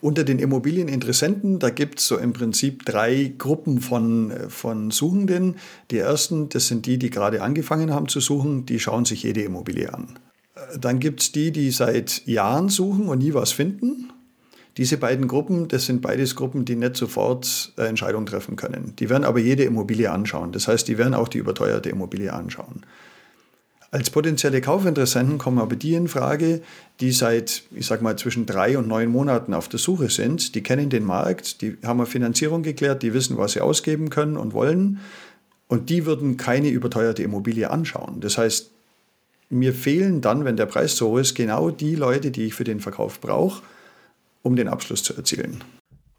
Unter 0.00 0.24
den 0.24 0.38
Immobilieninteressenten, 0.38 1.58
da 1.58 1.70
gibt 1.70 2.00
es 2.00 2.06
so 2.06 2.18
im 2.18 2.32
Prinzip 2.32 2.84
drei 2.84 3.32
Gruppen 3.38 3.80
von, 3.80 4.32
von 4.48 4.90
Suchenden. 4.90 5.56
Die 5.90 5.98
ersten, 5.98 6.48
das 6.50 6.66
sind 6.66 6.84
die, 6.86 6.98
die 6.98 7.08
gerade 7.08 7.40
angefangen 7.40 7.92
haben 7.92 8.08
zu 8.08 8.20
suchen, 8.20 8.66
die 8.66 8.78
schauen 8.78 9.04
sich 9.04 9.22
jede 9.22 9.42
Immobilie 9.42 9.92
an. 9.92 10.18
Dann 10.78 10.98
gibt 10.98 11.20
es 11.20 11.32
die, 11.32 11.50
die 11.50 11.70
seit 11.70 12.26
Jahren 12.26 12.68
suchen 12.68 13.08
und 13.08 13.18
nie 13.18 13.34
was 13.34 13.52
finden. 13.52 14.10
Diese 14.78 14.96
beiden 14.96 15.28
Gruppen, 15.28 15.68
das 15.68 15.84
sind 15.84 16.00
beides 16.00 16.34
Gruppen, 16.34 16.64
die 16.64 16.76
nicht 16.76 16.96
sofort 16.96 17.72
äh, 17.76 17.82
Entscheidungen 17.82 18.24
treffen 18.24 18.56
können. 18.56 18.94
Die 18.98 19.10
werden 19.10 19.24
aber 19.24 19.38
jede 19.38 19.64
Immobilie 19.64 20.10
anschauen. 20.10 20.52
Das 20.52 20.66
heißt, 20.66 20.88
die 20.88 20.96
werden 20.96 21.14
auch 21.14 21.28
die 21.28 21.38
überteuerte 21.38 21.90
Immobilie 21.90 22.32
anschauen. 22.32 22.82
Als 23.90 24.08
potenzielle 24.08 24.62
Kaufinteressenten 24.62 25.36
kommen 25.36 25.58
aber 25.58 25.76
die 25.76 25.92
in 25.92 26.08
Frage, 26.08 26.62
die 27.00 27.12
seit, 27.12 27.64
ich 27.72 27.84
sag 27.84 28.00
mal, 28.00 28.16
zwischen 28.16 28.46
drei 28.46 28.78
und 28.78 28.88
neun 28.88 29.10
Monaten 29.10 29.52
auf 29.52 29.68
der 29.68 29.78
Suche 29.78 30.08
sind. 30.08 30.54
Die 30.54 30.62
kennen 30.62 30.88
den 30.88 31.04
Markt, 31.04 31.60
die 31.60 31.76
haben 31.84 32.00
eine 32.00 32.06
Finanzierung 32.06 32.62
geklärt, 32.62 33.02
die 33.02 33.12
wissen, 33.12 33.36
was 33.36 33.52
sie 33.52 33.60
ausgeben 33.60 34.08
können 34.08 34.38
und 34.38 34.54
wollen. 34.54 35.00
Und 35.68 35.90
die 35.90 36.06
würden 36.06 36.38
keine 36.38 36.70
überteuerte 36.70 37.22
Immobilie 37.22 37.70
anschauen. 37.70 38.22
Das 38.22 38.38
heißt, 38.38 38.71
mir 39.52 39.74
fehlen 39.74 40.20
dann, 40.20 40.44
wenn 40.44 40.56
der 40.56 40.66
Preis 40.66 40.96
so 40.96 41.10
hoch 41.10 41.18
ist, 41.18 41.34
genau 41.34 41.70
die 41.70 41.94
Leute, 41.94 42.30
die 42.30 42.46
ich 42.46 42.54
für 42.54 42.64
den 42.64 42.80
Verkauf 42.80 43.20
brauche, 43.20 43.62
um 44.42 44.56
den 44.56 44.66
Abschluss 44.66 45.02
zu 45.02 45.14
erzielen. 45.14 45.62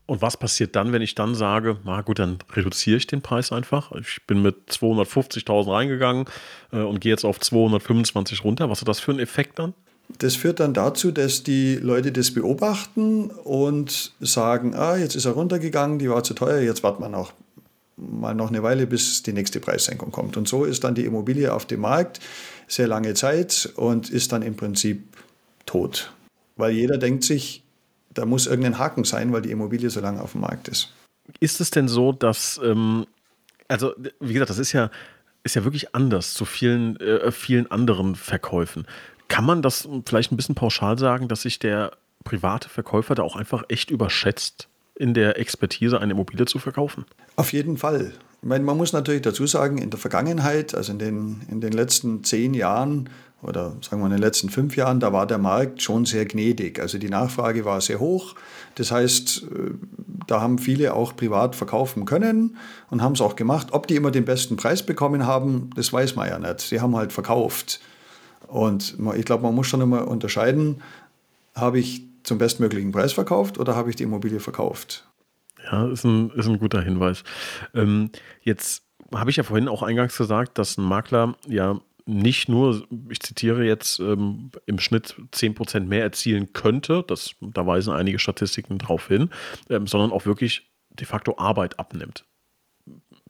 Und 0.05 0.21
was 0.21 0.37
passiert 0.37 0.75
dann, 0.75 0.91
wenn 0.91 1.01
ich 1.01 1.15
dann 1.15 1.33
sage, 1.33 1.77
na 1.85 2.01
gut, 2.01 2.19
dann 2.19 2.37
reduziere 2.53 2.97
ich 2.97 3.07
den 3.07 3.21
Preis 3.21 3.51
einfach. 3.51 3.91
Ich 3.93 4.19
bin 4.27 4.41
mit 4.41 4.69
250.000 4.69 5.71
reingegangen 5.71 6.25
äh, 6.71 6.79
und 6.79 6.99
gehe 6.99 7.11
jetzt 7.11 7.23
auf 7.23 7.39
225 7.39 8.43
runter. 8.43 8.69
Was 8.69 8.81
hat 8.81 8.87
das 8.87 8.99
für 8.99 9.11
einen 9.11 9.19
Effekt 9.19 9.59
dann? 9.59 9.73
Das 10.19 10.35
führt 10.35 10.59
dann 10.59 10.73
dazu, 10.73 11.11
dass 11.11 11.43
die 11.43 11.75
Leute 11.75 12.11
das 12.11 12.31
beobachten 12.31 13.31
und 13.31 14.11
sagen, 14.19 14.75
ah, 14.75 14.97
jetzt 14.97 15.15
ist 15.15 15.25
er 15.25 15.31
runtergegangen, 15.31 15.97
die 15.97 16.09
war 16.09 16.23
zu 16.23 16.33
teuer, 16.33 16.59
jetzt 16.59 16.83
warten 16.83 17.01
wir 17.01 17.09
noch 17.09 17.31
mal 17.95 18.33
noch 18.33 18.49
eine 18.49 18.63
Weile, 18.63 18.87
bis 18.87 19.23
die 19.23 19.33
nächste 19.33 19.59
Preissenkung 19.59 20.11
kommt. 20.11 20.37
Und 20.37 20.47
so 20.47 20.65
ist 20.65 20.83
dann 20.83 20.95
die 20.95 21.05
Immobilie 21.05 21.53
auf 21.53 21.65
dem 21.65 21.81
Markt 21.81 22.19
sehr 22.75 22.87
lange 22.87 23.13
Zeit 23.13 23.71
und 23.75 24.09
ist 24.09 24.31
dann 24.31 24.41
im 24.41 24.55
Prinzip 24.55 25.03
tot. 25.65 26.11
Weil 26.55 26.71
jeder 26.71 26.97
denkt 26.97 27.23
sich, 27.23 27.63
da 28.13 28.25
muss 28.25 28.47
irgendein 28.47 28.77
Haken 28.77 29.03
sein, 29.03 29.31
weil 29.33 29.41
die 29.41 29.51
Immobilie 29.51 29.89
so 29.89 29.99
lange 29.99 30.21
auf 30.21 30.33
dem 30.33 30.41
Markt 30.41 30.67
ist. 30.67 30.93
Ist 31.39 31.61
es 31.61 31.71
denn 31.71 31.87
so, 31.87 32.11
dass, 32.11 32.59
ähm, 32.63 33.07
also 33.67 33.93
wie 34.19 34.33
gesagt, 34.33 34.49
das 34.49 34.59
ist 34.59 34.73
ja, 34.73 34.91
ist 35.43 35.55
ja 35.55 35.63
wirklich 35.63 35.95
anders 35.95 36.33
zu 36.33 36.45
vielen, 36.45 36.99
äh, 36.99 37.31
vielen 37.31 37.69
anderen 37.71 38.15
Verkäufen. 38.15 38.85
Kann 39.27 39.45
man 39.45 39.61
das 39.61 39.87
vielleicht 40.05 40.31
ein 40.31 40.37
bisschen 40.37 40.55
pauschal 40.55 40.97
sagen, 40.97 41.27
dass 41.27 41.41
sich 41.41 41.59
der 41.59 41.91
private 42.23 42.69
Verkäufer 42.69 43.15
da 43.15 43.23
auch 43.23 43.35
einfach 43.35 43.63
echt 43.67 43.89
überschätzt 43.89 44.67
in 44.95 45.13
der 45.13 45.39
Expertise, 45.39 45.99
eine 45.99 46.13
Immobilie 46.13 46.45
zu 46.45 46.59
verkaufen? 46.59 47.05
Auf 47.35 47.51
jeden 47.51 47.77
Fall. 47.77 48.13
Meine, 48.43 48.63
man 48.63 48.77
muss 48.77 48.93
natürlich 48.93 49.21
dazu 49.21 49.47
sagen, 49.47 49.77
in 49.77 49.89
der 49.89 49.99
Vergangenheit, 49.99 50.75
also 50.75 50.91
in 50.91 50.99
den, 50.99 51.41
in 51.49 51.61
den 51.61 51.71
letzten 51.71 52.23
zehn 52.23 52.53
Jahren, 52.53 53.09
oder 53.41 53.73
sagen 53.81 54.01
wir 54.01 54.05
in 54.05 54.11
den 54.11 54.21
letzten 54.21 54.49
fünf 54.49 54.75
Jahren, 54.75 54.99
da 54.99 55.13
war 55.13 55.27
der 55.27 55.37
Markt 55.37 55.81
schon 55.81 56.05
sehr 56.05 56.25
gnädig. 56.25 56.79
Also 56.79 56.97
die 56.97 57.09
Nachfrage 57.09 57.65
war 57.65 57.81
sehr 57.81 57.99
hoch. 57.99 58.35
Das 58.75 58.91
heißt, 58.91 59.43
äh, 59.43 59.71
da 60.27 60.41
haben 60.41 60.57
viele 60.57 60.93
auch 60.93 61.15
privat 61.15 61.55
verkaufen 61.55 62.05
können 62.05 62.57
und 62.89 63.01
haben 63.01 63.13
es 63.13 63.21
auch 63.21 63.35
gemacht. 63.35 63.67
Ob 63.71 63.87
die 63.87 63.95
immer 63.95 64.11
den 64.11 64.25
besten 64.25 64.55
Preis 64.55 64.83
bekommen 64.83 65.25
haben, 65.25 65.69
das 65.75 65.91
weiß 65.91 66.15
man 66.15 66.27
ja 66.27 66.39
nicht. 66.39 66.61
Sie 66.61 66.81
haben 66.81 66.95
halt 66.95 67.11
verkauft. 67.11 67.79
Und 68.47 68.97
ich 69.15 69.25
glaube, 69.25 69.43
man 69.43 69.55
muss 69.55 69.67
schon 69.67 69.81
immer 69.81 70.07
unterscheiden, 70.07 70.81
habe 71.55 71.79
ich 71.79 72.03
zum 72.23 72.37
bestmöglichen 72.37 72.91
Preis 72.91 73.13
verkauft 73.13 73.57
oder 73.57 73.75
habe 73.75 73.89
ich 73.89 73.95
die 73.95 74.03
Immobilie 74.03 74.39
verkauft? 74.39 75.05
Ja, 75.63 75.87
ist 75.87 76.03
ein, 76.03 76.29
ist 76.31 76.47
ein 76.47 76.59
guter 76.59 76.81
Hinweis. 76.81 77.23
Ähm, 77.73 78.09
jetzt 78.41 78.83
habe 79.13 79.29
ich 79.29 79.37
ja 79.37 79.43
vorhin 79.43 79.67
auch 79.67 79.83
eingangs 79.83 80.17
gesagt, 80.17 80.57
dass 80.57 80.77
ein 80.77 80.83
Makler 80.83 81.35
ja 81.47 81.79
nicht 82.05 82.49
nur, 82.49 82.85
ich 83.09 83.21
zitiere 83.21 83.63
jetzt, 83.63 83.99
ähm, 83.99 84.51
im 84.65 84.79
Schnitt 84.79 85.15
10% 85.31 85.81
mehr 85.81 86.03
erzielen 86.03 86.51
könnte, 86.53 87.03
das, 87.07 87.35
da 87.39 87.65
weisen 87.65 87.93
einige 87.93 88.19
Statistiken 88.19 88.77
darauf 88.77 89.07
hin, 89.07 89.29
ähm, 89.69 89.87
sondern 89.87 90.11
auch 90.11 90.25
wirklich 90.25 90.69
de 90.89 91.07
facto 91.07 91.37
Arbeit 91.37 91.79
abnimmt. 91.79 92.25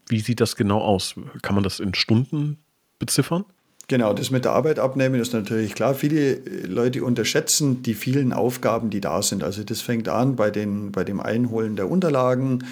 Wie 0.08 0.20
sieht 0.20 0.42
das 0.42 0.56
genau 0.56 0.80
aus? 0.80 1.16
Kann 1.44 1.56
man 1.56 1.64
das 1.64 1.80
in 1.80 1.94
Stunden 1.94 2.58
beziffern? 3.00 3.46
Genau, 3.94 4.12
das 4.12 4.32
mit 4.32 4.44
der 4.44 4.54
Arbeit 4.54 4.80
abnehmen 4.80 5.22
ist 5.22 5.34
natürlich 5.34 5.76
klar. 5.76 5.94
Viele 5.94 6.40
Leute 6.66 7.04
unterschätzen 7.04 7.84
die 7.84 7.94
vielen 7.94 8.34
Aufgaben, 8.34 8.90
die 8.90 9.02
da 9.02 9.22
sind. 9.22 9.44
Also 9.44 9.64
das 9.64 9.82
fängt 9.82 10.10
an 10.10 10.36
bei, 10.36 10.50
den, 10.50 10.92
bei 10.92 11.04
dem 11.04 11.20
Einholen 11.20 11.76
der 11.76 11.92
Unterlagen, 11.92 12.64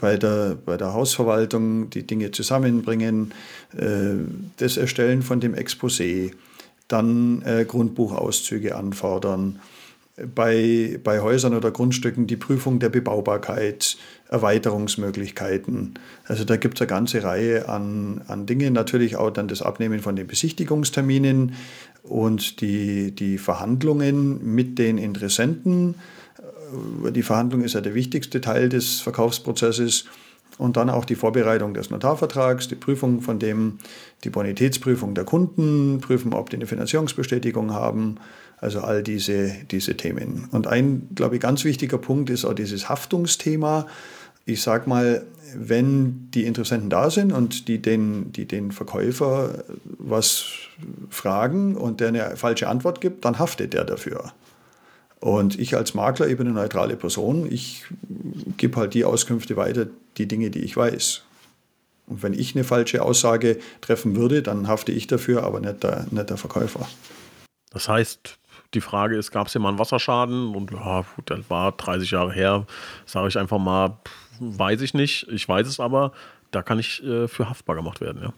bei 0.00 0.16
der, 0.16 0.56
bei 0.66 0.76
der 0.76 0.94
Hausverwaltung 0.94 1.90
die 1.90 2.04
Dinge 2.04 2.32
zusammenbringen, 2.32 3.32
äh, 3.76 4.16
das 4.56 4.76
Erstellen 4.76 5.22
von 5.22 5.38
dem 5.38 5.54
Exposé, 5.54 6.32
dann 6.88 7.42
äh, 7.42 7.64
Grundbuchauszüge 7.64 8.74
anfordern, 8.74 9.60
bei, 10.34 10.98
bei 11.02 11.20
Häusern 11.20 11.54
oder 11.54 11.70
Grundstücken 11.70 12.26
die 12.26 12.36
Prüfung 12.36 12.78
der 12.78 12.88
Bebaubarkeit, 12.88 13.96
Erweiterungsmöglichkeiten. 14.28 15.94
Also 16.24 16.44
da 16.44 16.56
gibt 16.56 16.74
es 16.78 16.82
eine 16.82 16.88
ganze 16.88 17.22
Reihe 17.22 17.68
an, 17.68 18.22
an 18.26 18.46
Dingen. 18.46 18.72
Natürlich 18.72 19.16
auch 19.16 19.30
dann 19.30 19.48
das 19.48 19.62
Abnehmen 19.62 20.00
von 20.00 20.16
den 20.16 20.26
Besichtigungsterminen 20.26 21.54
und 22.02 22.60
die, 22.60 23.12
die 23.12 23.38
Verhandlungen 23.38 24.54
mit 24.54 24.78
den 24.78 24.98
Interessenten 24.98 25.94
äh, 27.04 27.12
die 27.12 27.22
Verhandlung 27.22 27.62
ist 27.62 27.74
ja 27.74 27.80
der 27.80 27.94
wichtigste 27.94 28.40
Teil 28.40 28.68
des 28.68 29.00
Verkaufsprozesses. 29.00 30.04
Und 30.56 30.76
dann 30.76 30.90
auch 30.90 31.04
die 31.04 31.14
Vorbereitung 31.14 31.72
des 31.72 31.90
Notarvertrags, 31.90 32.66
die 32.66 32.74
Prüfung 32.74 33.20
von 33.20 33.38
dem, 33.38 33.78
die 34.24 34.30
Bonitätsprüfung 34.30 35.14
der 35.14 35.24
Kunden, 35.24 36.00
prüfen, 36.00 36.32
ob 36.32 36.50
die 36.50 36.56
eine 36.56 36.66
Finanzierungsbestätigung 36.66 37.72
haben, 37.72 38.16
also 38.60 38.80
all 38.80 39.02
diese, 39.02 39.54
diese 39.70 39.96
Themen. 39.96 40.48
Und 40.50 40.66
ein, 40.66 41.08
glaube 41.14 41.36
ich, 41.36 41.40
ganz 41.40 41.64
wichtiger 41.64 41.98
Punkt 41.98 42.30
ist 42.30 42.44
auch 42.44 42.54
dieses 42.54 42.88
Haftungsthema. 42.88 43.86
Ich 44.46 44.62
sage 44.62 44.88
mal, 44.88 45.24
wenn 45.54 46.30
die 46.32 46.44
Interessenten 46.44 46.90
da 46.90 47.10
sind 47.10 47.32
und 47.32 47.68
die 47.68 47.80
den, 47.80 48.32
die 48.32 48.46
den 48.46 48.72
Verkäufer 48.72 49.64
was 49.98 50.46
fragen 51.10 51.76
und 51.76 52.00
der 52.00 52.08
eine 52.08 52.36
falsche 52.36 52.68
Antwort 52.68 53.00
gibt, 53.00 53.24
dann 53.24 53.38
haftet 53.38 53.72
der 53.72 53.84
dafür. 53.84 54.32
Und 55.20 55.58
ich 55.58 55.76
als 55.76 55.94
Makler, 55.94 56.26
bin 56.26 56.46
eine 56.46 56.52
neutrale 56.52 56.96
Person, 56.96 57.50
ich 57.50 57.84
gebe 58.56 58.76
halt 58.76 58.94
die 58.94 59.04
Auskünfte 59.04 59.56
weiter, 59.56 59.86
die 60.16 60.26
Dinge, 60.26 60.50
die 60.50 60.60
ich 60.60 60.76
weiß. 60.76 61.22
Und 62.06 62.22
wenn 62.22 62.32
ich 62.32 62.54
eine 62.54 62.64
falsche 62.64 63.02
Aussage 63.02 63.58
treffen 63.80 64.16
würde, 64.16 64.42
dann 64.42 64.68
hafte 64.68 64.92
ich 64.92 65.06
dafür, 65.06 65.42
aber 65.42 65.60
nicht 65.60 65.82
der, 65.82 66.06
nicht 66.10 66.30
der 66.30 66.36
Verkäufer. 66.36 66.88
Das 67.70 67.88
heißt, 67.88 68.38
die 68.74 68.80
Frage 68.80 69.16
ist, 69.16 69.30
gab 69.30 69.46
es 69.46 69.52
hier 69.52 69.60
mal 69.60 69.70
einen 69.70 69.78
Wasserschaden? 69.78 70.54
Und 70.54 70.70
ja, 70.70 71.04
gut, 71.16 71.30
das 71.30 71.48
war 71.48 71.72
30 71.72 72.10
Jahre 72.10 72.32
her, 72.32 72.66
sage 73.06 73.28
ich 73.28 73.38
einfach 73.38 73.58
mal, 73.58 73.98
weiß 74.40 74.80
ich 74.82 74.94
nicht, 74.94 75.26
ich 75.28 75.48
weiß 75.48 75.66
es 75.66 75.80
aber, 75.80 76.12
da 76.50 76.62
kann 76.62 76.78
ich 76.78 77.02
äh, 77.02 77.28
für 77.28 77.48
haftbar 77.48 77.76
gemacht 77.76 78.00
werden, 78.00 78.22
ja. 78.22 78.32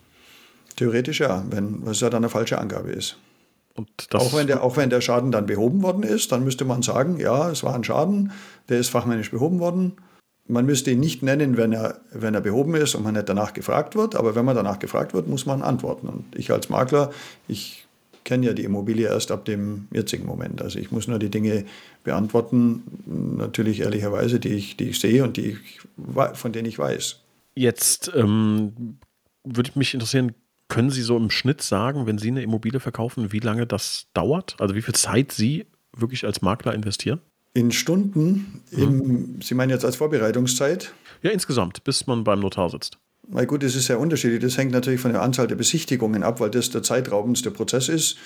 Theoretisch 0.76 1.20
ja, 1.20 1.44
wenn 1.50 1.82
es 1.86 2.00
ja 2.00 2.08
dann 2.08 2.22
eine 2.22 2.30
falsche 2.30 2.58
Angabe 2.58 2.90
ist 2.90 3.16
auch, 4.14 4.34
wenn 4.34 4.46
der, 4.46 4.62
auch 4.62 4.76
wenn 4.76 4.90
der 4.90 5.00
Schaden 5.00 5.30
dann 5.30 5.46
behoben 5.46 5.82
worden 5.82 6.02
ist, 6.02 6.32
dann 6.32 6.44
müsste 6.44 6.64
man 6.64 6.82
sagen, 6.82 7.18
ja, 7.18 7.50
es 7.50 7.62
war 7.62 7.74
ein 7.74 7.84
Schaden, 7.84 8.32
der 8.68 8.78
ist 8.78 8.90
fachmännisch 8.90 9.30
behoben 9.30 9.60
worden. 9.60 9.92
Man 10.46 10.66
müsste 10.66 10.90
ihn 10.90 11.00
nicht 11.00 11.22
nennen, 11.22 11.56
wenn 11.56 11.72
er, 11.72 12.00
wenn 12.12 12.34
er 12.34 12.40
behoben 12.40 12.74
ist 12.74 12.94
und 12.94 13.04
man 13.04 13.14
nicht 13.14 13.28
danach 13.28 13.52
gefragt 13.52 13.94
wird, 13.94 14.16
aber 14.16 14.34
wenn 14.34 14.44
man 14.44 14.56
danach 14.56 14.80
gefragt 14.80 15.14
wird, 15.14 15.28
muss 15.28 15.46
man 15.46 15.62
antworten. 15.62 16.08
Und 16.08 16.24
ich 16.34 16.50
als 16.50 16.68
Makler, 16.68 17.10
ich 17.46 17.79
kenne 18.24 18.46
ja 18.46 18.52
die 18.52 18.64
Immobilie 18.64 19.09
erst 19.09 19.30
ab 19.30 19.44
dem 19.44 19.88
jetzigen 19.92 20.26
Moment. 20.26 20.62
Also 20.62 20.78
ich 20.78 20.90
muss 20.90 21.09
nur 21.09 21.18
die 21.18 21.30
Dinge 21.30 21.64
beantworten, 22.04 22.83
natürlich 23.06 23.80
ehrlicherweise, 23.80 24.40
die 24.40 24.50
ich, 24.50 24.76
die 24.76 24.90
ich 24.90 25.00
sehe 25.00 25.24
und 25.24 25.37
die 25.37 25.52
ich, 25.52 25.59
von 26.35 26.52
denen 26.52 26.68
ich 26.68 26.78
weiß. 26.78 27.20
Jetzt 27.54 28.11
ähm, 28.14 28.98
würde 29.44 29.72
mich 29.74 29.94
interessieren, 29.94 30.33
können 30.68 30.90
Sie 30.90 31.02
so 31.02 31.16
im 31.16 31.30
Schnitt 31.30 31.62
sagen, 31.62 32.06
wenn 32.06 32.18
Sie 32.18 32.28
eine 32.28 32.42
Immobilie 32.42 32.80
verkaufen, 32.80 33.33
wie 33.33 33.40
lange 33.40 33.66
das 33.66 34.06
dauert? 34.14 34.56
Also 34.61 34.74
wie 34.74 34.83
viel 34.83 34.94
Zeit 34.94 35.33
Sie 35.33 35.66
wirklich 35.96 36.24
als 36.24 36.42
Makler 36.42 36.74
investieren? 36.74 37.20
In 37.52 37.72
Stunden, 37.72 38.62
im, 38.70 38.96
mhm. 38.96 39.42
Sie 39.42 39.54
meinen 39.54 39.70
jetzt 39.70 39.85
als 39.85 39.96
Vorbereitungszeit? 39.96 40.92
Ja, 41.22 41.30
insgesamt, 41.30 41.83
bis 41.83 42.06
man 42.06 42.22
beim 42.22 42.38
Notar 42.40 42.70
sitzt. 42.70 42.98
Na 43.32 43.44
gut, 43.44 43.62
das 43.62 43.76
ist 43.76 43.86
sehr 43.86 44.00
unterschiedlich. 44.00 44.40
Das 44.40 44.58
hängt 44.58 44.72
natürlich 44.72 45.00
von 45.00 45.12
der 45.12 45.22
Anzahl 45.22 45.46
der 45.46 45.54
Besichtigungen 45.54 46.22
ab, 46.22 46.40
weil 46.40 46.50
das 46.50 46.70
der 46.70 46.82
zeitraubendste 46.82 47.50
Prozess 47.50 47.88
ist. 47.88 48.16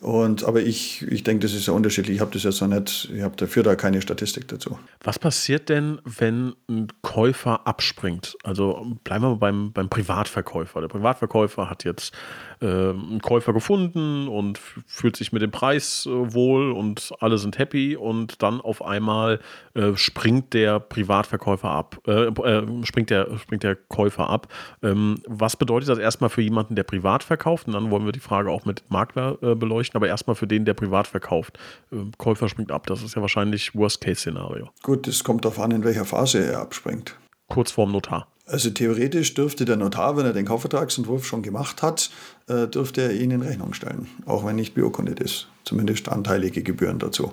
Und, 0.00 0.44
aber 0.44 0.60
ich, 0.60 1.02
ich 1.10 1.22
denke, 1.22 1.46
das 1.46 1.54
ist 1.54 1.66
ja 1.66 1.72
unterschiedlich. 1.72 2.16
Ich 2.16 2.20
habe 2.20 2.30
das 2.30 2.42
jetzt 2.42 2.60
noch 2.60 2.68
nicht, 2.68 3.10
ich 3.14 3.22
habe 3.22 3.34
dafür 3.36 3.62
da 3.62 3.76
keine 3.76 4.02
Statistik 4.02 4.46
dazu. 4.48 4.78
Was 5.02 5.18
passiert 5.18 5.70
denn, 5.70 6.00
wenn 6.04 6.54
ein 6.68 6.88
Käufer 7.00 7.66
abspringt? 7.66 8.36
Also 8.42 8.96
bleiben 9.04 9.24
wir 9.24 9.36
beim, 9.36 9.72
beim 9.72 9.88
Privatverkäufer. 9.88 10.82
Der 10.82 10.88
Privatverkäufer 10.88 11.70
hat 11.70 11.84
jetzt 11.84 12.12
äh, 12.60 12.66
einen 12.66 13.20
Käufer 13.20 13.52
gefunden 13.52 14.28
und 14.28 14.58
fühlt 14.86 15.16
sich 15.16 15.32
mit 15.32 15.42
dem 15.42 15.50
Preis 15.50 16.06
äh, 16.06 16.34
wohl 16.34 16.72
und 16.72 17.12
alle 17.20 17.38
sind 17.38 17.58
happy 17.58 17.96
und 17.96 18.42
dann 18.42 18.60
auf 18.60 18.84
einmal 18.84 19.40
äh, 19.74 19.94
springt 19.96 20.54
der 20.54 20.80
Privatverkäufer 20.80 21.70
ab, 21.70 21.98
äh, 22.06 22.26
äh, 22.26 22.84
springt, 22.84 23.10
der, 23.10 23.38
springt 23.38 23.62
der 23.62 23.76
Käufer 23.76 24.28
ab. 24.28 24.48
Ähm, 24.82 25.16
was 25.26 25.56
bedeutet 25.56 25.88
das 25.88 25.98
erstmal 25.98 26.30
für 26.30 26.42
jemanden, 26.42 26.76
der 26.76 26.84
privat 26.84 27.22
verkauft? 27.22 27.66
Und 27.66 27.74
dann 27.74 27.90
wollen 27.90 28.04
wir 28.04 28.12
die 28.12 28.20
Frage 28.20 28.50
auch 28.50 28.64
mit 28.64 28.84
Makler 28.90 29.34
beleuchten, 29.36 29.96
aber 29.96 30.08
erstmal 30.08 30.36
für 30.36 30.46
den, 30.46 30.64
der 30.64 30.74
privat 30.74 31.06
verkauft. 31.06 31.58
Ähm, 31.92 32.12
Käufer 32.18 32.48
springt 32.48 32.72
ab, 32.72 32.86
das 32.86 33.02
ist 33.02 33.14
ja 33.14 33.22
wahrscheinlich 33.22 33.74
Worst-Case-Szenario. 33.74 34.70
Gut, 34.82 35.06
es 35.08 35.24
kommt 35.24 35.44
darauf 35.44 35.60
an, 35.60 35.70
in 35.70 35.84
welcher 35.84 36.04
Phase 36.04 36.44
er 36.44 36.60
abspringt. 36.60 37.16
Kurz 37.48 37.70
vorm 37.70 37.92
Notar. 37.92 38.28
Also 38.48 38.70
theoretisch 38.70 39.34
dürfte 39.34 39.64
der 39.64 39.76
Notar, 39.76 40.16
wenn 40.16 40.24
er 40.24 40.32
den 40.32 40.46
Kaufvertragsentwurf 40.46 41.26
schon 41.26 41.42
gemacht 41.42 41.82
hat, 41.82 42.10
äh, 42.46 42.68
dürfte 42.68 43.02
er 43.02 43.12
ihn 43.12 43.32
in 43.32 43.42
Rechnung 43.42 43.74
stellen, 43.74 44.06
auch 44.24 44.46
wenn 44.46 44.54
nicht 44.54 44.74
beurkundet 44.74 45.18
ist. 45.18 45.48
Zumindest 45.64 46.08
anteilige 46.08 46.62
Gebühren 46.62 47.00
dazu. 47.00 47.32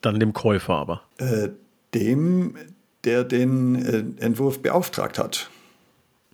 Dann 0.00 0.18
dem 0.18 0.32
Käufer 0.32 0.74
aber? 0.74 1.02
Äh, 1.18 1.50
dem, 1.94 2.54
der 3.04 3.24
den 3.24 3.74
äh, 4.18 4.24
Entwurf 4.24 4.62
beauftragt 4.62 5.18
hat. 5.18 5.50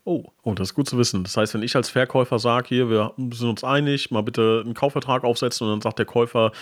Oh, 0.04 0.24
oh, 0.42 0.54
das 0.54 0.68
ist 0.68 0.74
gut 0.74 0.88
zu 0.88 0.98
wissen. 0.98 1.24
Das 1.24 1.36
heißt, 1.36 1.54
wenn 1.54 1.62
ich 1.62 1.74
als 1.74 1.88
Verkäufer 1.88 2.38
sage, 2.38 2.68
hier, 2.68 2.90
wir 2.90 3.14
sind 3.16 3.48
uns 3.48 3.64
einig, 3.64 4.10
mal 4.10 4.22
bitte 4.22 4.62
einen 4.64 4.74
Kaufvertrag 4.74 5.24
aufsetzen 5.24 5.66
und 5.66 5.72
dann 5.72 5.80
sagt 5.80 5.98
der 5.98 6.06
Käufer 6.06 6.52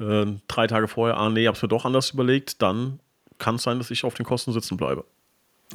äh, 0.00 0.26
drei 0.48 0.66
Tage 0.66 0.88
vorher, 0.88 1.16
ah 1.16 1.30
nee, 1.30 1.46
hab's 1.46 1.62
mir 1.62 1.68
doch 1.68 1.84
anders 1.84 2.10
überlegt, 2.10 2.60
dann 2.60 2.98
kann 3.38 3.54
es 3.54 3.62
sein, 3.62 3.78
dass 3.78 3.90
ich 3.92 4.04
auf 4.04 4.14
den 4.14 4.26
Kosten 4.26 4.52
sitzen 4.52 4.76
bleibe. 4.76 5.04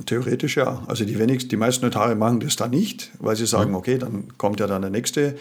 Theoretisch 0.05 0.57
ja. 0.57 0.81
Also 0.87 1.05
die 1.05 1.19
wenigsten, 1.19 1.49
die 1.49 1.57
meisten 1.57 1.85
Notare 1.85 2.15
machen 2.15 2.39
das 2.39 2.55
dann 2.55 2.71
nicht, 2.71 3.11
weil 3.19 3.35
sie 3.35 3.45
sagen, 3.45 3.75
okay, 3.75 3.99
dann 3.99 4.37
kommt 4.37 4.59
ja 4.59 4.65
dann 4.65 4.81
der 4.81 4.91
nächste 4.91 5.35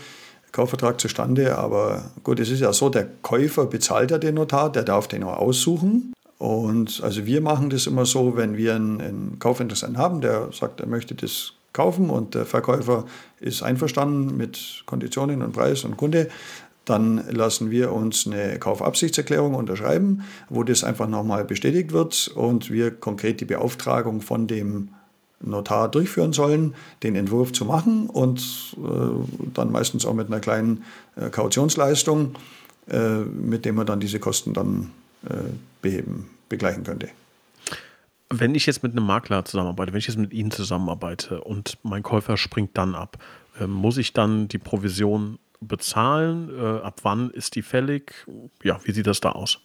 Kaufvertrag 0.52 1.00
zustande. 1.00 1.56
Aber 1.56 2.10
gut, 2.22 2.38
es 2.38 2.50
ist 2.50 2.60
ja 2.60 2.72
so, 2.72 2.90
der 2.90 3.08
Käufer 3.22 3.66
bezahlt 3.66 4.10
ja 4.10 4.18
den 4.18 4.34
Notar, 4.34 4.70
der 4.70 4.82
darf 4.82 5.08
den 5.08 5.24
auch 5.24 5.38
aussuchen. 5.38 6.12
Und 6.36 7.00
also 7.02 7.24
wir 7.24 7.40
machen 7.40 7.70
das 7.70 7.86
immer 7.86 8.04
so, 8.04 8.36
wenn 8.36 8.56
wir 8.56 8.74
einen, 8.74 9.00
einen 9.00 9.38
Kaufinteressenten 9.38 9.96
haben, 9.96 10.20
der 10.20 10.50
sagt, 10.52 10.80
er 10.80 10.86
möchte 10.86 11.14
das 11.14 11.54
kaufen 11.72 12.10
und 12.10 12.34
der 12.34 12.44
Verkäufer 12.44 13.06
ist 13.40 13.62
einverstanden 13.62 14.36
mit 14.36 14.82
Konditionen 14.84 15.40
und 15.40 15.52
Preis 15.52 15.84
und 15.84 15.96
Kunde, 15.96 16.28
dann 16.84 17.24
lassen 17.30 17.70
wir 17.70 17.92
uns 17.92 18.26
eine 18.26 18.58
Kaufabsichtserklärung 18.58 19.54
unterschreiben, 19.54 20.24
wo 20.48 20.64
das 20.64 20.84
einfach 20.84 21.08
nochmal 21.08 21.44
bestätigt 21.44 21.92
wird 21.92 22.28
und 22.34 22.70
wir 22.70 22.90
konkret 22.90 23.40
die 23.40 23.44
Beauftragung 23.44 24.20
von 24.20 24.46
dem 24.46 24.88
Notar 25.40 25.90
durchführen 25.90 26.32
sollen, 26.32 26.74
den 27.02 27.16
Entwurf 27.16 27.52
zu 27.52 27.64
machen 27.64 28.08
und 28.08 28.76
äh, 28.78 29.50
dann 29.54 29.72
meistens 29.72 30.06
auch 30.06 30.14
mit 30.14 30.28
einer 30.28 30.40
kleinen 30.40 30.84
äh, 31.16 31.30
Kautionsleistung, 31.30 32.34
äh, 32.88 33.18
mit 33.18 33.64
dem 33.64 33.76
man 33.76 33.86
dann 33.86 34.00
diese 34.00 34.18
Kosten 34.18 34.54
dann 34.54 34.90
äh, 35.24 35.34
beheben, 35.80 36.30
begleichen 36.48 36.84
könnte. 36.84 37.08
Wenn 38.30 38.54
ich 38.54 38.66
jetzt 38.66 38.82
mit 38.82 38.92
einem 38.92 39.04
Makler 39.04 39.44
zusammenarbeite, 39.44 39.92
wenn 39.92 39.98
ich 39.98 40.06
jetzt 40.06 40.16
mit 40.16 40.32
Ihnen 40.32 40.50
zusammenarbeite 40.50 41.42
und 41.42 41.78
mein 41.82 42.02
Käufer 42.02 42.36
springt 42.36 42.78
dann 42.78 42.94
ab, 42.94 43.18
äh, 43.60 43.66
muss 43.66 43.98
ich 43.98 44.12
dann 44.12 44.48
die 44.48 44.58
Provision 44.58 45.38
bezahlen? 45.66 46.50
Äh, 46.50 46.82
ab 46.82 47.00
wann 47.02 47.30
ist 47.30 47.54
die 47.54 47.62
fällig? 47.62 48.26
Ja, 48.62 48.80
wie 48.84 48.92
sieht 48.92 49.06
das 49.06 49.20
da 49.20 49.32
aus? 49.32 49.60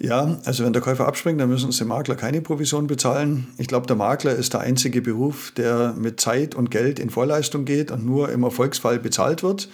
Ja, 0.00 0.38
also 0.46 0.64
wenn 0.64 0.72
der 0.72 0.80
Käufer 0.80 1.06
abspringt, 1.06 1.38
dann 1.40 1.50
müssen 1.50 1.72
Sie 1.72 1.84
Makler 1.84 2.16
keine 2.16 2.40
Provision 2.40 2.86
bezahlen. 2.86 3.48
Ich 3.58 3.68
glaube, 3.68 3.86
der 3.86 3.96
Makler 3.96 4.34
ist 4.34 4.54
der 4.54 4.60
einzige 4.60 5.02
Beruf, 5.02 5.52
der 5.54 5.92
mit 5.92 6.20
Zeit 6.20 6.54
und 6.54 6.70
Geld 6.70 6.98
in 6.98 7.10
Vorleistung 7.10 7.66
geht 7.66 7.90
und 7.90 8.06
nur 8.06 8.30
im 8.30 8.42
Erfolgsfall 8.42 8.98
bezahlt 8.98 9.42
wird. 9.42 9.68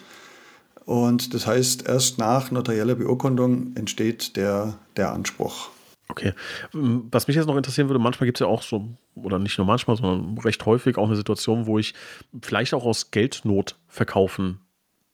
Und 0.84 1.32
das 1.32 1.46
heißt, 1.46 1.88
erst 1.88 2.18
nach 2.18 2.50
notarieller 2.50 2.96
Beurkundung 2.96 3.76
entsteht 3.76 4.36
der, 4.36 4.78
der 4.96 5.12
Anspruch. 5.12 5.68
Okay. 6.08 6.32
Was 6.72 7.28
mich 7.28 7.36
jetzt 7.36 7.46
noch 7.46 7.56
interessieren 7.56 7.88
würde, 7.88 8.00
manchmal 8.00 8.26
gibt 8.26 8.38
es 8.38 8.40
ja 8.40 8.46
auch 8.46 8.62
so, 8.62 8.88
oder 9.14 9.38
nicht 9.38 9.58
nur 9.58 9.66
manchmal, 9.66 9.96
sondern 9.96 10.38
recht 10.38 10.64
häufig 10.66 10.98
auch 10.98 11.06
eine 11.06 11.16
Situation, 11.16 11.66
wo 11.66 11.78
ich 11.78 11.94
vielleicht 12.42 12.74
auch 12.74 12.84
aus 12.84 13.12
Geldnot 13.12 13.76
verkaufen 13.88 14.60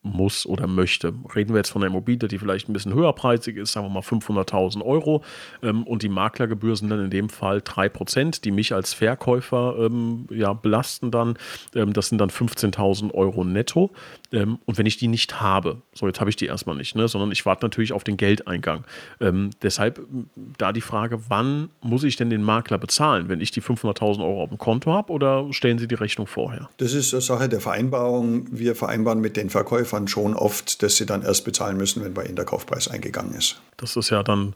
muss 0.03 0.47
oder 0.47 0.67
möchte. 0.67 1.15
Reden 1.35 1.51
wir 1.51 1.59
jetzt 1.59 1.71
von 1.71 1.83
einer 1.83 1.91
Immobilie, 1.91 2.29
die 2.29 2.39
vielleicht 2.39 2.69
ein 2.69 2.73
bisschen 2.73 2.93
höherpreisig 2.95 3.57
ist, 3.57 3.73
sagen 3.73 3.87
wir 3.87 3.91
mal 3.91 4.01
500.000 4.01 4.83
Euro 4.83 5.23
ähm, 5.63 5.85
und 5.85 6.03
die 6.03 6.09
Maklergebühr 6.09 6.75
sind 6.77 6.91
dann 6.91 7.05
in 7.05 7.11
dem 7.11 7.29
Fall 7.29 7.59
3%, 7.59 8.43
die 8.43 8.51
mich 8.51 8.75
als 8.75 8.95
Verkäufer 8.95 9.77
ähm, 9.79 10.27
ja, 10.31 10.53
belasten 10.53 11.11
dann. 11.11 11.37
Ähm, 11.75 11.93
das 11.93 12.09
sind 12.09 12.19
dann 12.19 12.31
15.000 12.31 13.15
Euro 13.15 13.45
netto. 13.45 13.91
Ähm, 14.33 14.59
und 14.65 14.77
wenn 14.77 14.87
ich 14.87 14.97
die 14.97 15.09
nicht 15.09 15.41
habe, 15.41 15.83
so 15.95 16.07
jetzt 16.07 16.21
habe 16.21 16.31
ich 16.31 16.37
die 16.37 16.47
erstmal 16.47 16.77
nicht, 16.77 16.97
ne, 16.97 17.07
sondern 17.07 17.31
ich 17.31 17.47
warte 17.47 17.65
natürlich 17.65 17.93
auf 17.93 18.03
den 18.03 18.17
Geldeingang. 18.17 18.85
Ähm, 19.21 19.51
deshalb 19.63 20.01
da 20.59 20.73
die 20.73 20.81
Frage, 20.81 21.21
wann 21.29 21.71
muss 21.81 22.03
ich 22.03 22.17
denn 22.17 22.31
den 22.31 22.43
Makler 22.43 22.79
bezahlen, 22.79 23.29
wenn 23.29 23.41
ich 23.41 23.53
die 23.53 23.63
500.000 23.63 24.21
Euro 24.21 24.43
auf 24.43 24.49
dem 24.49 24.59
Konto 24.59 24.93
habe 24.93 25.13
oder 25.13 25.47
stellen 25.53 25.79
Sie 25.79 25.87
die 25.87 25.95
Rechnung 25.95 26.27
vorher? 26.27 26.69
Das 26.79 26.93
ist 26.93 27.15
eine 27.15 27.21
Sache 27.21 27.49
der 27.49 27.61
Vereinbarung. 27.61 28.47
Wir 28.51 28.75
vereinbaren 28.75 29.21
mit 29.21 29.37
den 29.37 29.51
Verkäufern 29.51 29.92
Käufern 29.93 30.09
schon 30.09 30.35
oft, 30.35 30.83
dass 30.83 30.97
sie 30.97 31.05
dann 31.05 31.23
erst 31.23 31.45
bezahlen 31.45 31.77
müssen, 31.77 32.03
wenn 32.03 32.15
bei 32.15 32.25
ihnen 32.25 32.37
der 32.37 32.47
Kaufpreis 32.47 32.89
eingegangen 32.89 33.35
ist. 33.35 33.61
Das 33.77 33.97
ist 33.97 34.09
ja 34.09 34.23
dann 34.23 34.55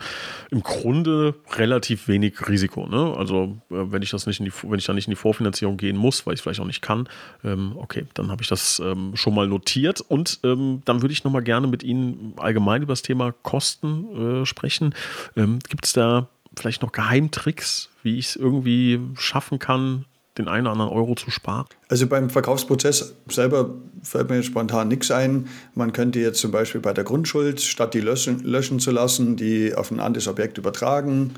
im 0.50 0.62
Grunde 0.62 1.34
relativ 1.56 2.08
wenig 2.08 2.48
Risiko. 2.48 2.86
Ne? 2.86 3.14
Also 3.16 3.58
äh, 3.70 3.92
wenn 3.92 4.00
ich 4.00 4.10
das 4.10 4.26
nicht 4.26 4.40
in 4.40 4.46
die, 4.46 4.52
wenn 4.62 4.78
ich 4.78 4.86
da 4.86 4.94
nicht 4.94 5.08
in 5.08 5.12
die 5.12 5.16
Vorfinanzierung 5.16 5.76
gehen 5.76 5.96
muss, 5.96 6.26
weil 6.26 6.32
ich 6.32 6.40
es 6.40 6.42
vielleicht 6.42 6.60
auch 6.60 6.66
nicht 6.66 6.80
kann, 6.80 7.06
ähm, 7.44 7.72
okay, 7.76 8.06
dann 8.14 8.30
habe 8.30 8.42
ich 8.42 8.48
das 8.48 8.80
ähm, 8.80 9.12
schon 9.14 9.34
mal 9.34 9.46
notiert 9.46 10.00
und 10.00 10.40
ähm, 10.42 10.80
dann 10.86 11.02
würde 11.02 11.12
ich 11.12 11.22
noch 11.22 11.32
mal 11.32 11.42
gerne 11.42 11.66
mit 11.66 11.82
Ihnen 11.82 12.32
allgemein 12.38 12.82
über 12.82 12.92
das 12.92 13.02
Thema 13.02 13.32
Kosten 13.42 14.42
äh, 14.42 14.46
sprechen. 14.46 14.94
Ähm, 15.36 15.58
Gibt 15.68 15.84
es 15.84 15.92
da 15.92 16.28
vielleicht 16.56 16.80
noch 16.80 16.92
Geheimtricks, 16.92 17.90
wie 18.02 18.18
ich 18.18 18.28
es 18.28 18.36
irgendwie 18.36 19.00
schaffen 19.16 19.58
kann, 19.58 20.06
den 20.38 20.48
einen 20.48 20.66
oder 20.66 20.72
anderen 20.72 20.92
Euro 20.92 21.14
zu 21.14 21.30
sparen? 21.30 21.66
Also 21.88 22.06
beim 22.06 22.30
Verkaufsprozess 22.30 23.14
selber 23.28 23.70
fällt 24.02 24.30
mir 24.30 24.42
spontan 24.42 24.88
nichts 24.88 25.10
ein. 25.10 25.48
Man 25.74 25.92
könnte 25.92 26.20
jetzt 26.20 26.40
zum 26.40 26.50
Beispiel 26.50 26.80
bei 26.80 26.92
der 26.92 27.04
Grundschuld, 27.04 27.60
statt 27.60 27.94
die 27.94 28.00
löschen, 28.00 28.44
löschen 28.44 28.80
zu 28.80 28.90
lassen, 28.90 29.36
die 29.36 29.74
auf 29.74 29.90
ein 29.90 30.00
anderes 30.00 30.28
Objekt 30.28 30.58
übertragen 30.58 31.34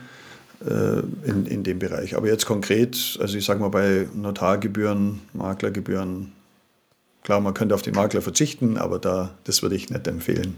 äh, 0.67 1.01
in, 1.29 1.47
in 1.47 1.63
dem 1.63 1.79
Bereich. 1.79 2.17
Aber 2.17 2.27
jetzt 2.27 2.47
konkret, 2.47 3.19
also 3.21 3.37
ich 3.37 3.45
sage 3.45 3.61
mal 3.61 3.69
bei 3.69 4.09
Notargebühren, 4.15 5.21
Maklergebühren, 5.33 6.33
Klar, 7.29 7.41
man 7.41 7.53
könnte 7.53 7.75
auf 7.75 7.83
den 7.83 7.95
Makler 7.95 8.23
verzichten, 8.23 8.79
aber 8.79 8.99
da, 8.99 9.35
das 9.45 9.61
würde 9.61 9.75
ich 9.77 9.91
nicht 9.91 10.07
empfehlen. 10.07 10.57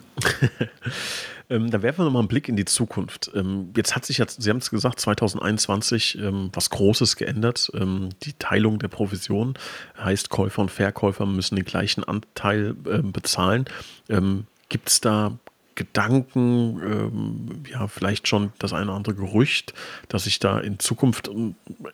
ähm, 1.51 1.71
dann 1.71 1.83
werfen 1.83 1.99
wir 1.99 2.05
nochmal 2.05 2.21
einen 2.21 2.29
Blick 2.29 2.49
in 2.49 2.57
die 2.57 2.65
Zukunft. 2.65 3.31
Ähm, 3.35 3.73
jetzt 3.77 3.95
hat 3.95 4.07
sich 4.07 4.19
jetzt, 4.19 4.41
Sie 4.41 4.49
haben 4.51 4.59
es 4.59 4.71
gesagt, 4.71 5.01
2021 5.01 6.19
ähm, 6.19 6.51
was 6.53 6.71
Großes 6.71 7.17
geändert. 7.17 7.71
Ähm, 7.75 8.11
die 8.23 8.33
Teilung 8.35 8.79
der 8.79 8.89
Provision 8.89 9.55
heißt, 9.99 10.31
Käufer 10.31 10.63
und 10.63 10.71
Verkäufer 10.71 11.27
müssen 11.27 11.57
den 11.57 11.65
gleichen 11.65 12.05
Anteil 12.05 12.77
äh, 12.87 12.99
bezahlen. 12.99 13.65
Ähm, 14.09 14.47
Gibt 14.69 14.89
es 14.89 15.01
da 15.01 15.39
Gedanken, 15.75 16.81
ähm, 16.85 17.63
ja, 17.71 17.89
vielleicht 17.89 18.29
schon 18.29 18.53
das 18.59 18.73
eine 18.73 18.87
oder 18.87 18.95
andere 18.95 19.15
Gerücht, 19.15 19.73
dass 20.09 20.25
sich 20.25 20.39
da 20.39 20.61
in 20.61 20.79
Zukunft 20.79 21.31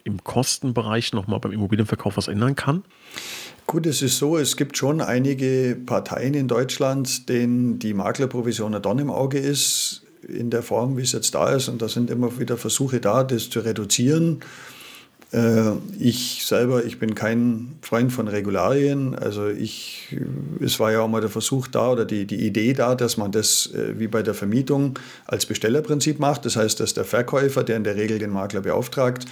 im 0.04 0.24
Kostenbereich 0.24 1.12
nochmal 1.12 1.40
beim 1.40 1.52
Immobilienverkauf 1.52 2.16
was 2.16 2.28
ändern 2.28 2.56
kann? 2.56 2.84
Gut, 3.66 3.86
es 3.86 4.00
ist 4.00 4.18
so, 4.18 4.38
es 4.38 4.56
gibt 4.56 4.76
schon 4.76 5.00
einige 5.00 5.76
Parteien 5.86 6.34
in 6.34 6.46
Deutschland, 6.46 7.28
denen 7.28 7.78
die 7.78 7.94
Maklerprovision 7.94 8.74
ein 8.74 8.82
Dorn 8.82 9.00
im 9.00 9.10
Auge 9.10 9.38
ist, 9.38 10.02
in 10.28 10.50
der 10.50 10.62
Form, 10.62 10.96
wie 10.96 11.02
es 11.02 11.12
jetzt 11.12 11.34
da 11.34 11.50
ist. 11.50 11.68
Und 11.68 11.82
da 11.82 11.88
sind 11.88 12.10
immer 12.10 12.38
wieder 12.38 12.56
Versuche 12.56 13.00
da, 13.00 13.24
das 13.24 13.50
zu 13.50 13.60
reduzieren. 13.60 14.40
Äh, 15.32 15.72
ich 15.98 16.44
selber, 16.46 16.84
ich 16.84 16.98
bin 16.98 17.14
kein 17.14 17.76
Freund 17.82 18.12
von 18.12 18.28
Regularien. 18.28 19.14
Also 19.14 19.48
ich, 19.48 20.16
es 20.60 20.78
war 20.78 20.92
ja 20.92 21.00
auch 21.00 21.08
mal 21.08 21.20
der 21.20 21.30
Versuch 21.30 21.66
da 21.66 21.92
oder 21.92 22.04
die, 22.04 22.26
die 22.26 22.46
Idee 22.46 22.72
da, 22.72 22.94
dass 22.94 23.16
man 23.16 23.32
das 23.32 23.72
äh, 23.74 23.98
wie 23.98 24.08
bei 24.08 24.22
der 24.22 24.34
Vermietung 24.34 24.98
als 25.26 25.46
Bestellerprinzip 25.46 26.18
macht. 26.18 26.44
Das 26.44 26.56
heißt, 26.56 26.80
dass 26.80 26.94
der 26.94 27.04
Verkäufer, 27.04 27.64
der 27.64 27.76
in 27.76 27.84
der 27.84 27.96
Regel 27.96 28.18
den 28.18 28.30
Makler 28.30 28.60
beauftragt, 28.60 29.26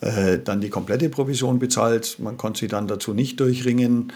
äh, 0.00 0.38
dann 0.38 0.60
die 0.60 0.70
komplette 0.70 1.08
Provision 1.08 1.58
bezahlt. 1.58 2.16
Man 2.18 2.36
konnte 2.36 2.60
sie 2.60 2.68
dann 2.68 2.86
dazu 2.86 3.12
nicht 3.12 3.40
durchringen. 3.40 4.12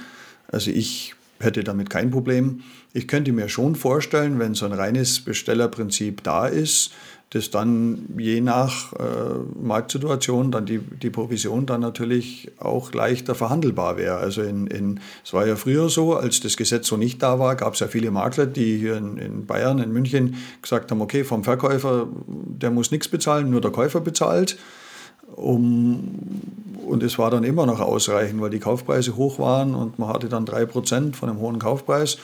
Also 0.50 0.70
ich 0.70 1.14
hätte 1.40 1.64
damit 1.64 1.90
kein 1.90 2.10
Problem. 2.10 2.62
Ich 2.92 3.06
könnte 3.06 3.32
mir 3.32 3.48
schon 3.48 3.76
vorstellen, 3.76 4.38
wenn 4.38 4.54
so 4.54 4.66
ein 4.66 4.72
reines 4.72 5.20
Bestellerprinzip 5.20 6.22
da 6.22 6.46
ist, 6.46 6.92
dass 7.30 7.50
dann 7.50 8.06
je 8.18 8.40
nach 8.40 8.94
äh, 8.94 9.04
Marktsituation 9.60 10.50
dann 10.50 10.64
die, 10.64 10.78
die 10.78 11.10
Provision 11.10 11.66
dann 11.66 11.82
natürlich 11.82 12.50
auch 12.58 12.92
leichter 12.92 13.34
verhandelbar 13.34 13.98
wäre. 13.98 14.16
Also 14.16 14.42
in, 14.42 14.66
in, 14.66 15.00
es 15.22 15.34
war 15.34 15.46
ja 15.46 15.56
früher 15.56 15.90
so, 15.90 16.16
als 16.16 16.40
das 16.40 16.56
Gesetz 16.56 16.86
so 16.86 16.96
nicht 16.96 17.22
da 17.22 17.38
war, 17.38 17.54
gab 17.56 17.74
es 17.74 17.80
ja 17.80 17.86
viele 17.86 18.10
Makler, 18.10 18.46
die 18.46 18.78
hier 18.78 18.96
in, 18.96 19.18
in 19.18 19.46
Bayern, 19.46 19.78
in 19.78 19.92
München 19.92 20.36
gesagt 20.62 20.90
haben, 20.90 21.02
okay, 21.02 21.22
vom 21.22 21.44
Verkäufer, 21.44 22.08
der 22.26 22.70
muss 22.70 22.90
nichts 22.90 23.08
bezahlen, 23.08 23.50
nur 23.50 23.60
der 23.60 23.72
Käufer 23.72 24.00
bezahlt. 24.00 24.56
Um, 25.36 26.40
und 26.86 27.02
es 27.02 27.18
war 27.18 27.30
dann 27.30 27.44
immer 27.44 27.66
noch 27.66 27.80
ausreichend, 27.80 28.40
weil 28.40 28.48
die 28.48 28.60
Kaufpreise 28.60 29.16
hoch 29.16 29.38
waren 29.38 29.74
und 29.74 29.98
man 29.98 30.08
hatte 30.08 30.30
dann 30.30 30.46
3% 30.46 31.14
von 31.14 31.28
einem 31.28 31.38
hohen 31.38 31.58
Kaufpreis. 31.58 32.16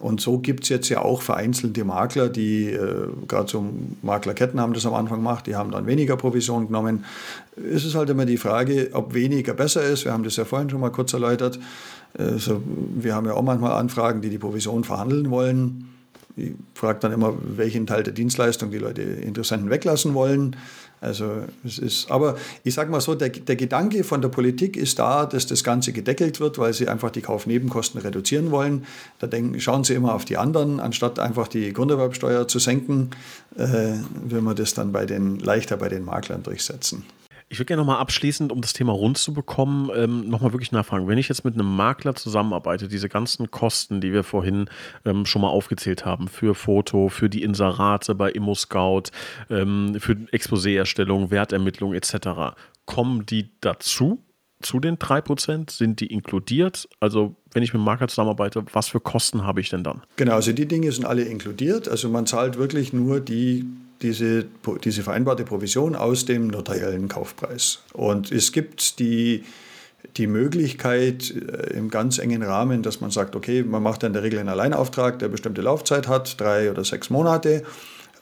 Und 0.00 0.20
so 0.20 0.38
gibt 0.38 0.64
es 0.64 0.70
jetzt 0.70 0.88
ja 0.88 1.02
auch 1.02 1.22
vereinzelte 1.22 1.84
Makler, 1.84 2.28
die, 2.28 2.66
äh, 2.70 3.06
gerade 3.28 3.48
so 3.48 3.64
Maklerketten 4.02 4.60
haben 4.60 4.72
das 4.72 4.86
am 4.86 4.94
Anfang 4.94 5.18
gemacht, 5.18 5.46
die 5.46 5.54
haben 5.54 5.70
dann 5.70 5.86
weniger 5.86 6.16
Provision 6.16 6.66
genommen. 6.66 7.04
Es 7.56 7.84
ist 7.84 7.94
halt 7.94 8.10
immer 8.10 8.26
die 8.26 8.36
Frage, 8.36 8.90
ob 8.92 9.14
weniger 9.14 9.54
besser 9.54 9.84
ist. 9.84 10.04
Wir 10.04 10.12
haben 10.12 10.24
das 10.24 10.34
ja 10.34 10.44
vorhin 10.44 10.68
schon 10.68 10.80
mal 10.80 10.90
kurz 10.90 11.12
erläutert. 11.12 11.60
Also, 12.18 12.60
wir 12.66 13.14
haben 13.14 13.26
ja 13.26 13.34
auch 13.34 13.42
manchmal 13.42 13.72
Anfragen, 13.72 14.20
die 14.20 14.30
die 14.30 14.38
Provision 14.38 14.82
verhandeln 14.82 15.30
wollen. 15.30 15.88
Ich 16.36 16.52
frage 16.74 16.98
dann 16.98 17.12
immer, 17.12 17.32
welchen 17.56 17.86
Teil 17.86 18.02
der 18.02 18.12
Dienstleistung 18.12 18.72
die 18.72 18.78
Leute 18.78 19.02
Interessenten 19.02 19.70
weglassen 19.70 20.14
wollen. 20.14 20.56
Also 21.04 21.44
es 21.64 21.78
ist, 21.78 22.10
aber 22.10 22.36
ich 22.64 22.74
sage 22.74 22.90
mal 22.90 23.00
so, 23.00 23.14
der, 23.14 23.28
der 23.28 23.56
Gedanke 23.56 24.04
von 24.04 24.22
der 24.22 24.28
Politik 24.28 24.76
ist 24.76 24.98
da, 24.98 25.26
dass 25.26 25.46
das 25.46 25.62
Ganze 25.62 25.92
gedeckelt 25.92 26.40
wird, 26.40 26.58
weil 26.58 26.72
sie 26.72 26.88
einfach 26.88 27.10
die 27.10 27.20
Kaufnebenkosten 27.20 28.00
reduzieren 28.00 28.50
wollen. 28.50 28.86
Da 29.18 29.26
denken, 29.26 29.60
schauen 29.60 29.84
sie 29.84 29.94
immer 29.94 30.14
auf 30.14 30.24
die 30.24 30.36
anderen, 30.36 30.80
anstatt 30.80 31.18
einfach 31.18 31.48
die 31.48 31.72
Grunderwerbsteuer 31.72 32.48
zu 32.48 32.58
senken, 32.58 33.10
äh, 33.56 33.94
will 34.24 34.40
man 34.40 34.56
das 34.56 34.74
dann 34.74 34.92
bei 34.92 35.06
den, 35.06 35.38
leichter 35.38 35.76
bei 35.76 35.88
den 35.88 36.04
Maklern 36.04 36.42
durchsetzen. 36.42 37.04
Ich 37.54 37.60
würde 37.60 37.66
gerne 37.66 37.82
nochmal 37.82 38.00
abschließend, 38.00 38.50
um 38.50 38.60
das 38.62 38.72
Thema 38.72 38.92
rund 38.92 39.16
zu 39.16 39.32
bekommen, 39.32 39.88
ähm, 39.94 40.28
nochmal 40.28 40.52
wirklich 40.52 40.72
nachfragen. 40.72 41.06
Wenn 41.06 41.18
ich 41.18 41.28
jetzt 41.28 41.44
mit 41.44 41.54
einem 41.54 41.76
Makler 41.76 42.16
zusammenarbeite, 42.16 42.88
diese 42.88 43.08
ganzen 43.08 43.52
Kosten, 43.52 44.00
die 44.00 44.12
wir 44.12 44.24
vorhin 44.24 44.68
ähm, 45.04 45.24
schon 45.24 45.42
mal 45.42 45.50
aufgezählt 45.50 46.04
haben, 46.04 46.26
für 46.26 46.56
Foto, 46.56 47.08
für 47.08 47.30
die 47.30 47.44
Inserate 47.44 48.16
bei 48.16 48.32
ImmoScout, 48.32 49.04
ähm, 49.50 49.94
für 50.00 50.14
Exposé-Erstellung, 50.32 51.30
Wertermittlung 51.30 51.94
etc., 51.94 52.56
kommen 52.86 53.24
die 53.24 53.52
dazu? 53.60 54.20
Zu 54.64 54.80
den 54.80 54.96
3%? 54.96 55.70
Sind 55.70 56.00
die 56.00 56.06
inkludiert? 56.06 56.88
Also, 57.00 57.36
wenn 57.52 57.62
ich 57.62 57.72
mit 57.72 57.80
einem 57.80 57.84
Makler 57.84 58.08
zusammenarbeite, 58.08 58.64
was 58.72 58.88
für 58.88 59.00
Kosten 59.00 59.44
habe 59.44 59.60
ich 59.60 59.68
denn 59.68 59.84
dann? 59.84 60.02
Genau, 60.16 60.34
also 60.34 60.52
die 60.52 60.66
Dinge 60.66 60.90
sind 60.90 61.04
alle 61.04 61.22
inkludiert. 61.22 61.88
Also, 61.88 62.08
man 62.08 62.26
zahlt 62.26 62.56
wirklich 62.56 62.92
nur 62.92 63.20
die 63.20 63.66
diese, 64.02 64.44
diese 64.84 65.02
vereinbarte 65.02 65.44
Provision 65.44 65.96
aus 65.96 66.24
dem 66.26 66.48
notariellen 66.48 67.08
Kaufpreis. 67.08 67.80
Und 67.92 68.30
es 68.30 68.52
gibt 68.52 68.98
die, 68.98 69.44
die 70.16 70.26
Möglichkeit 70.26 71.30
äh, 71.30 71.74
im 71.74 71.90
ganz 71.90 72.18
engen 72.18 72.42
Rahmen, 72.42 72.82
dass 72.82 73.00
man 73.00 73.10
sagt, 73.10 73.34
okay, 73.34 73.62
man 73.62 73.82
macht 73.82 74.02
in 74.02 74.12
der 74.12 74.22
Regel 74.22 74.38
einen 74.38 74.50
Alleinauftrag, 74.50 75.18
der 75.18 75.28
bestimmte 75.28 75.62
Laufzeit 75.62 76.08
hat, 76.08 76.40
drei 76.40 76.70
oder 76.70 76.84
sechs 76.84 77.08
Monate. 77.08 77.62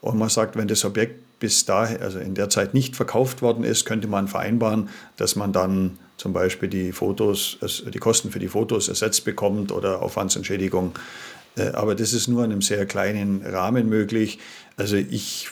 Und 0.01 0.19
man 0.19 0.29
sagt, 0.29 0.57
wenn 0.57 0.69
das 0.69 0.85
Objekt 0.85 1.32
bis 1.43 1.65
dahin, 1.65 2.01
also 2.01 2.21
in 2.21 2.37
der 2.37 2.51
Zeit 2.51 2.73
nicht 2.73 2.95
verkauft 2.95 3.43
worden 3.43 3.65
ist, 3.65 3.85
könnte 3.85 4.07
man 4.07 4.29
vereinbaren, 4.29 4.89
dass 5.17 5.35
man 5.35 5.53
dann 5.53 5.99
zum 6.17 6.33
Beispiel 6.33 6.69
die 6.69 6.93
Fotos, 6.93 7.59
die 7.93 7.99
Kosten 7.99 8.31
für 8.31 8.39
die 8.39 8.47
Fotos 8.47 8.89
ersetzt 8.89 9.25
bekommt 9.25 9.73
oder 9.73 10.03
Aufwandsentschädigung. 10.03 10.93
Äh, 11.57 11.71
aber 11.71 11.97
das 11.97 12.13
ist 12.13 12.29
nur 12.29 12.45
in 12.45 12.53
einem 12.53 12.63
sehr 12.63 12.87
kleinen 12.87 13.45
Rahmen 13.45 13.89
möglich. 13.89 14.39
Also 14.77 14.95
ich 14.95 15.49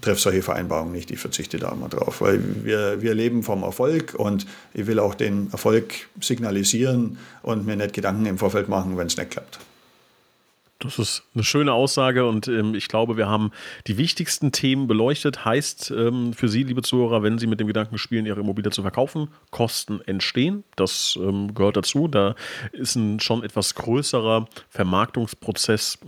treffe 0.00 0.22
solche 0.22 0.40
Vereinbarungen 0.40 0.92
nicht, 0.92 1.10
ich 1.10 1.20
verzichte 1.20 1.58
da 1.58 1.74
mal 1.74 1.88
drauf, 1.88 2.22
weil 2.22 2.42
wir, 2.64 3.02
wir 3.02 3.14
leben 3.14 3.42
vom 3.42 3.62
Erfolg 3.62 4.14
und 4.14 4.46
ich 4.72 4.86
will 4.86 4.98
auch 4.98 5.14
den 5.14 5.52
Erfolg 5.52 6.08
signalisieren 6.18 7.18
und 7.42 7.66
mir 7.66 7.76
nicht 7.76 7.92
Gedanken 7.92 8.24
im 8.24 8.38
Vorfeld 8.38 8.70
machen, 8.70 8.96
wenn 8.96 9.08
es 9.08 9.18
nicht 9.18 9.32
klappt. 9.32 9.58
Das 10.82 10.98
ist 10.98 11.22
eine 11.34 11.44
schöne 11.44 11.72
Aussage 11.72 12.26
und 12.26 12.48
ähm, 12.48 12.74
ich 12.74 12.88
glaube, 12.88 13.16
wir 13.16 13.28
haben 13.28 13.52
die 13.86 13.98
wichtigsten 13.98 14.50
Themen 14.50 14.88
beleuchtet. 14.88 15.44
Heißt 15.44 15.92
ähm, 15.92 16.32
für 16.32 16.48
Sie, 16.48 16.64
liebe 16.64 16.82
Zuhörer, 16.82 17.22
wenn 17.22 17.38
Sie 17.38 17.46
mit 17.46 17.60
dem 17.60 17.68
Gedanken 17.68 17.98
spielen, 17.98 18.26
Ihre 18.26 18.40
Immobilie 18.40 18.72
zu 18.72 18.82
verkaufen, 18.82 19.28
Kosten 19.50 20.00
entstehen. 20.06 20.64
Das 20.74 21.16
ähm, 21.20 21.54
gehört 21.54 21.76
dazu. 21.76 22.08
Da 22.08 22.34
ist 22.72 22.96
ein 22.96 23.20
schon 23.20 23.44
etwas 23.44 23.76
größerer 23.76 24.48
Vermarktungsprozess 24.70 26.00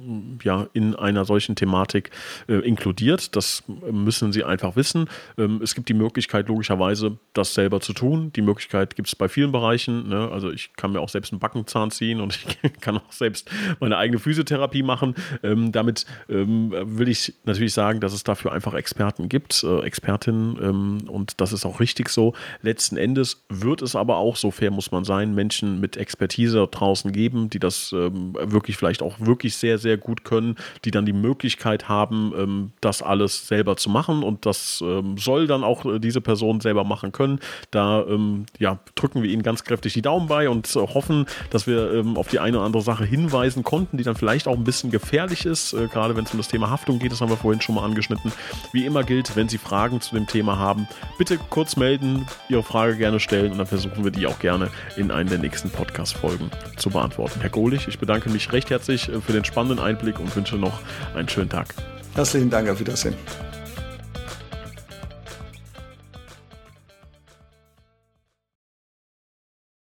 ja, 0.43 0.67
in 0.73 0.97
einer 0.97 1.25
solchen 1.25 1.55
Thematik 1.55 2.11
äh, 2.49 2.55
inkludiert. 2.55 3.37
Das 3.37 3.63
müssen 3.69 4.33
Sie 4.33 4.43
einfach 4.43 4.75
wissen. 4.75 5.09
Ähm, 5.39 5.61
es 5.63 5.77
gibt 5.77 5.89
die 5.89 5.95
Möglichkeit, 5.95 6.49
logischerweise 6.49 7.19
das 7.33 7.55
selber 7.55 7.81
zu 7.81 7.93
tun. 7.93 8.33
Die 8.33 8.43
Möglichkeit 8.43 8.97
gibt 8.97 9.07
es 9.07 9.15
bei 9.15 9.29
vielen 9.29 9.53
Bereichen. 9.53 10.09
Ne? 10.09 10.29
Also 10.33 10.51
ich 10.51 10.73
kann 10.75 10.93
mir 10.93 11.01
auch 11.01 11.09
selbst 11.09 11.33
einen 11.33 11.39
Backenzahn 11.39 11.93
ziehen 11.93 12.21
und 12.21 12.41
ich 12.63 12.81
kann 12.81 12.97
auch 12.97 13.13
selbst 13.13 13.49
meine 13.79 13.97
eigene 13.97 14.19
Physiotherapie 14.19 14.64
Psychotherapie 14.65 14.83
machen. 14.83 15.15
Ähm, 15.43 15.73
damit 15.73 16.07
ähm, 16.29 16.73
will 16.73 17.09
ich 17.09 17.35
natürlich 17.45 17.73
sagen, 17.73 18.01
dass 18.01 18.13
es 18.13 18.25
dafür 18.25 18.53
einfach 18.53 18.75
Experten 18.75 19.29
gibt, 19.29 19.63
äh, 19.65 19.81
Expertinnen 19.81 20.59
ähm, 20.63 20.99
und 21.09 21.41
das 21.41 21.53
ist 21.53 21.65
auch 21.65 21.81
richtig 21.81 22.09
so. 22.09 22.35
Letzten 22.63 22.97
Endes 22.97 23.45
wird 23.49 23.83
es 23.83 23.97
aber 23.97 24.17
auch, 24.17 24.37
so 24.37 24.51
fair 24.51 24.71
muss 24.71 24.91
man 24.91 25.05
sein, 25.05 25.35
Menschen 25.35 25.81
mit 25.81 25.97
Expertise 25.97 26.67
draußen 26.71 27.13
geben, 27.13 27.51
die 27.51 27.59
das 27.59 27.93
ähm, 27.93 28.35
wirklich 28.35 28.77
vielleicht 28.77 29.03
auch 29.03 29.21
wirklich 29.21 29.57
sehr, 29.57 29.79
sehr 29.79 29.97
gut 29.97 30.25
können, 30.25 30.57
die 30.85 30.91
dann 30.91 31.07
die 31.07 31.13
Möglichkeit 31.13 31.89
haben, 31.89 32.33
ähm, 32.37 32.73
das 32.81 33.03
alles 33.03 33.47
selber 33.49 33.77
zu 33.77 33.91
machen 33.91 34.23
und 34.23 34.47
das 34.47 34.83
ähm, 34.85 35.19
soll 35.19 35.47
dann 35.47 35.65
auch 35.65 35.85
äh, 35.85 35.99
diese 35.99 36.21
Person 36.21 36.61
selber 36.61 36.85
machen 36.85 37.13
können. 37.13 37.41
Da 37.71 38.05
ja, 38.59 38.79
drücken 38.95 39.23
wir 39.23 39.31
ihnen 39.31 39.43
ganz 39.43 39.65
kräftig 39.65 39.95
die 39.95 40.03
Daumen 40.03 40.29
bei 40.29 40.49
und 40.49 40.75
äh, 40.77 40.79
hoffen, 40.79 41.27
dass 41.51 41.67
wir 41.67 42.05
auf 42.17 42.29
die 42.29 42.39
eine 42.39 42.59
oder 42.59 42.67
andere 42.67 42.83
Sache 42.83 43.05
hinweisen 43.05 43.65
konnten, 43.65 43.97
die 43.97 44.05
dann 44.05 44.15
vielleicht 44.15 44.44
auch 44.49 44.55
auch 44.55 44.59
ein 44.59 44.65
bisschen 44.65 44.91
gefährlich 44.91 45.45
ist, 45.45 45.73
äh, 45.73 45.89
gerade 45.89 46.17
wenn 46.17 46.25
es 46.25 46.33
um 46.33 46.39
das 46.39 46.49
Thema 46.49 46.71
Haftung 46.71 46.99
geht, 46.99 47.13
das 47.13 47.21
haben 47.21 47.29
wir 47.29 47.37
vorhin 47.37 47.61
schon 47.61 47.75
mal 47.75 47.85
angeschnitten. 47.85 48.33
Wie 48.73 48.87
immer 48.87 49.03
gilt, 49.03 49.37
wenn 49.37 49.49
Sie 49.49 49.59
Fragen 49.59 50.01
zu 50.01 50.15
dem 50.15 50.27
Thema 50.27 50.59
haben, 50.59 50.89
bitte 51.19 51.39
kurz 51.51 51.77
melden, 51.77 52.27
Ihre 52.49 52.63
Frage 52.63 52.97
gerne 52.97 53.21
stellen 53.21 53.53
und 53.53 53.59
dann 53.59 53.67
versuchen 53.67 54.05
wir 54.05 54.13
die 54.13 54.27
auch 54.27 54.39
gerne 54.39 54.71
in 54.97 55.11
einen 55.11 55.29
der 55.29 55.39
nächsten 55.39 55.71
Podcast-Folgen 55.71 56.51
zu 56.77 56.91
beantworten. 56.91 57.41
Herr 57.41 57.51
Gohlich, 57.51 57.89
ich 57.89 57.99
bedanke 57.99 58.31
mich 58.31 58.53
recht 58.53 58.71
herzlich 58.71 59.09
äh, 59.09 59.21
für 59.21 59.33
den 59.33 59.45
spannenden 59.45 59.85
Einblick 59.85 60.21
und 60.21 60.35
wünsche 60.35 60.57
noch 60.57 60.81
einen 61.15 61.29
schönen 61.29 61.51
Tag. 61.51 61.75
Herzlichen 62.15 62.51
Dank, 62.51 62.69
auf 62.71 62.79
Wiedersehen. 62.79 63.15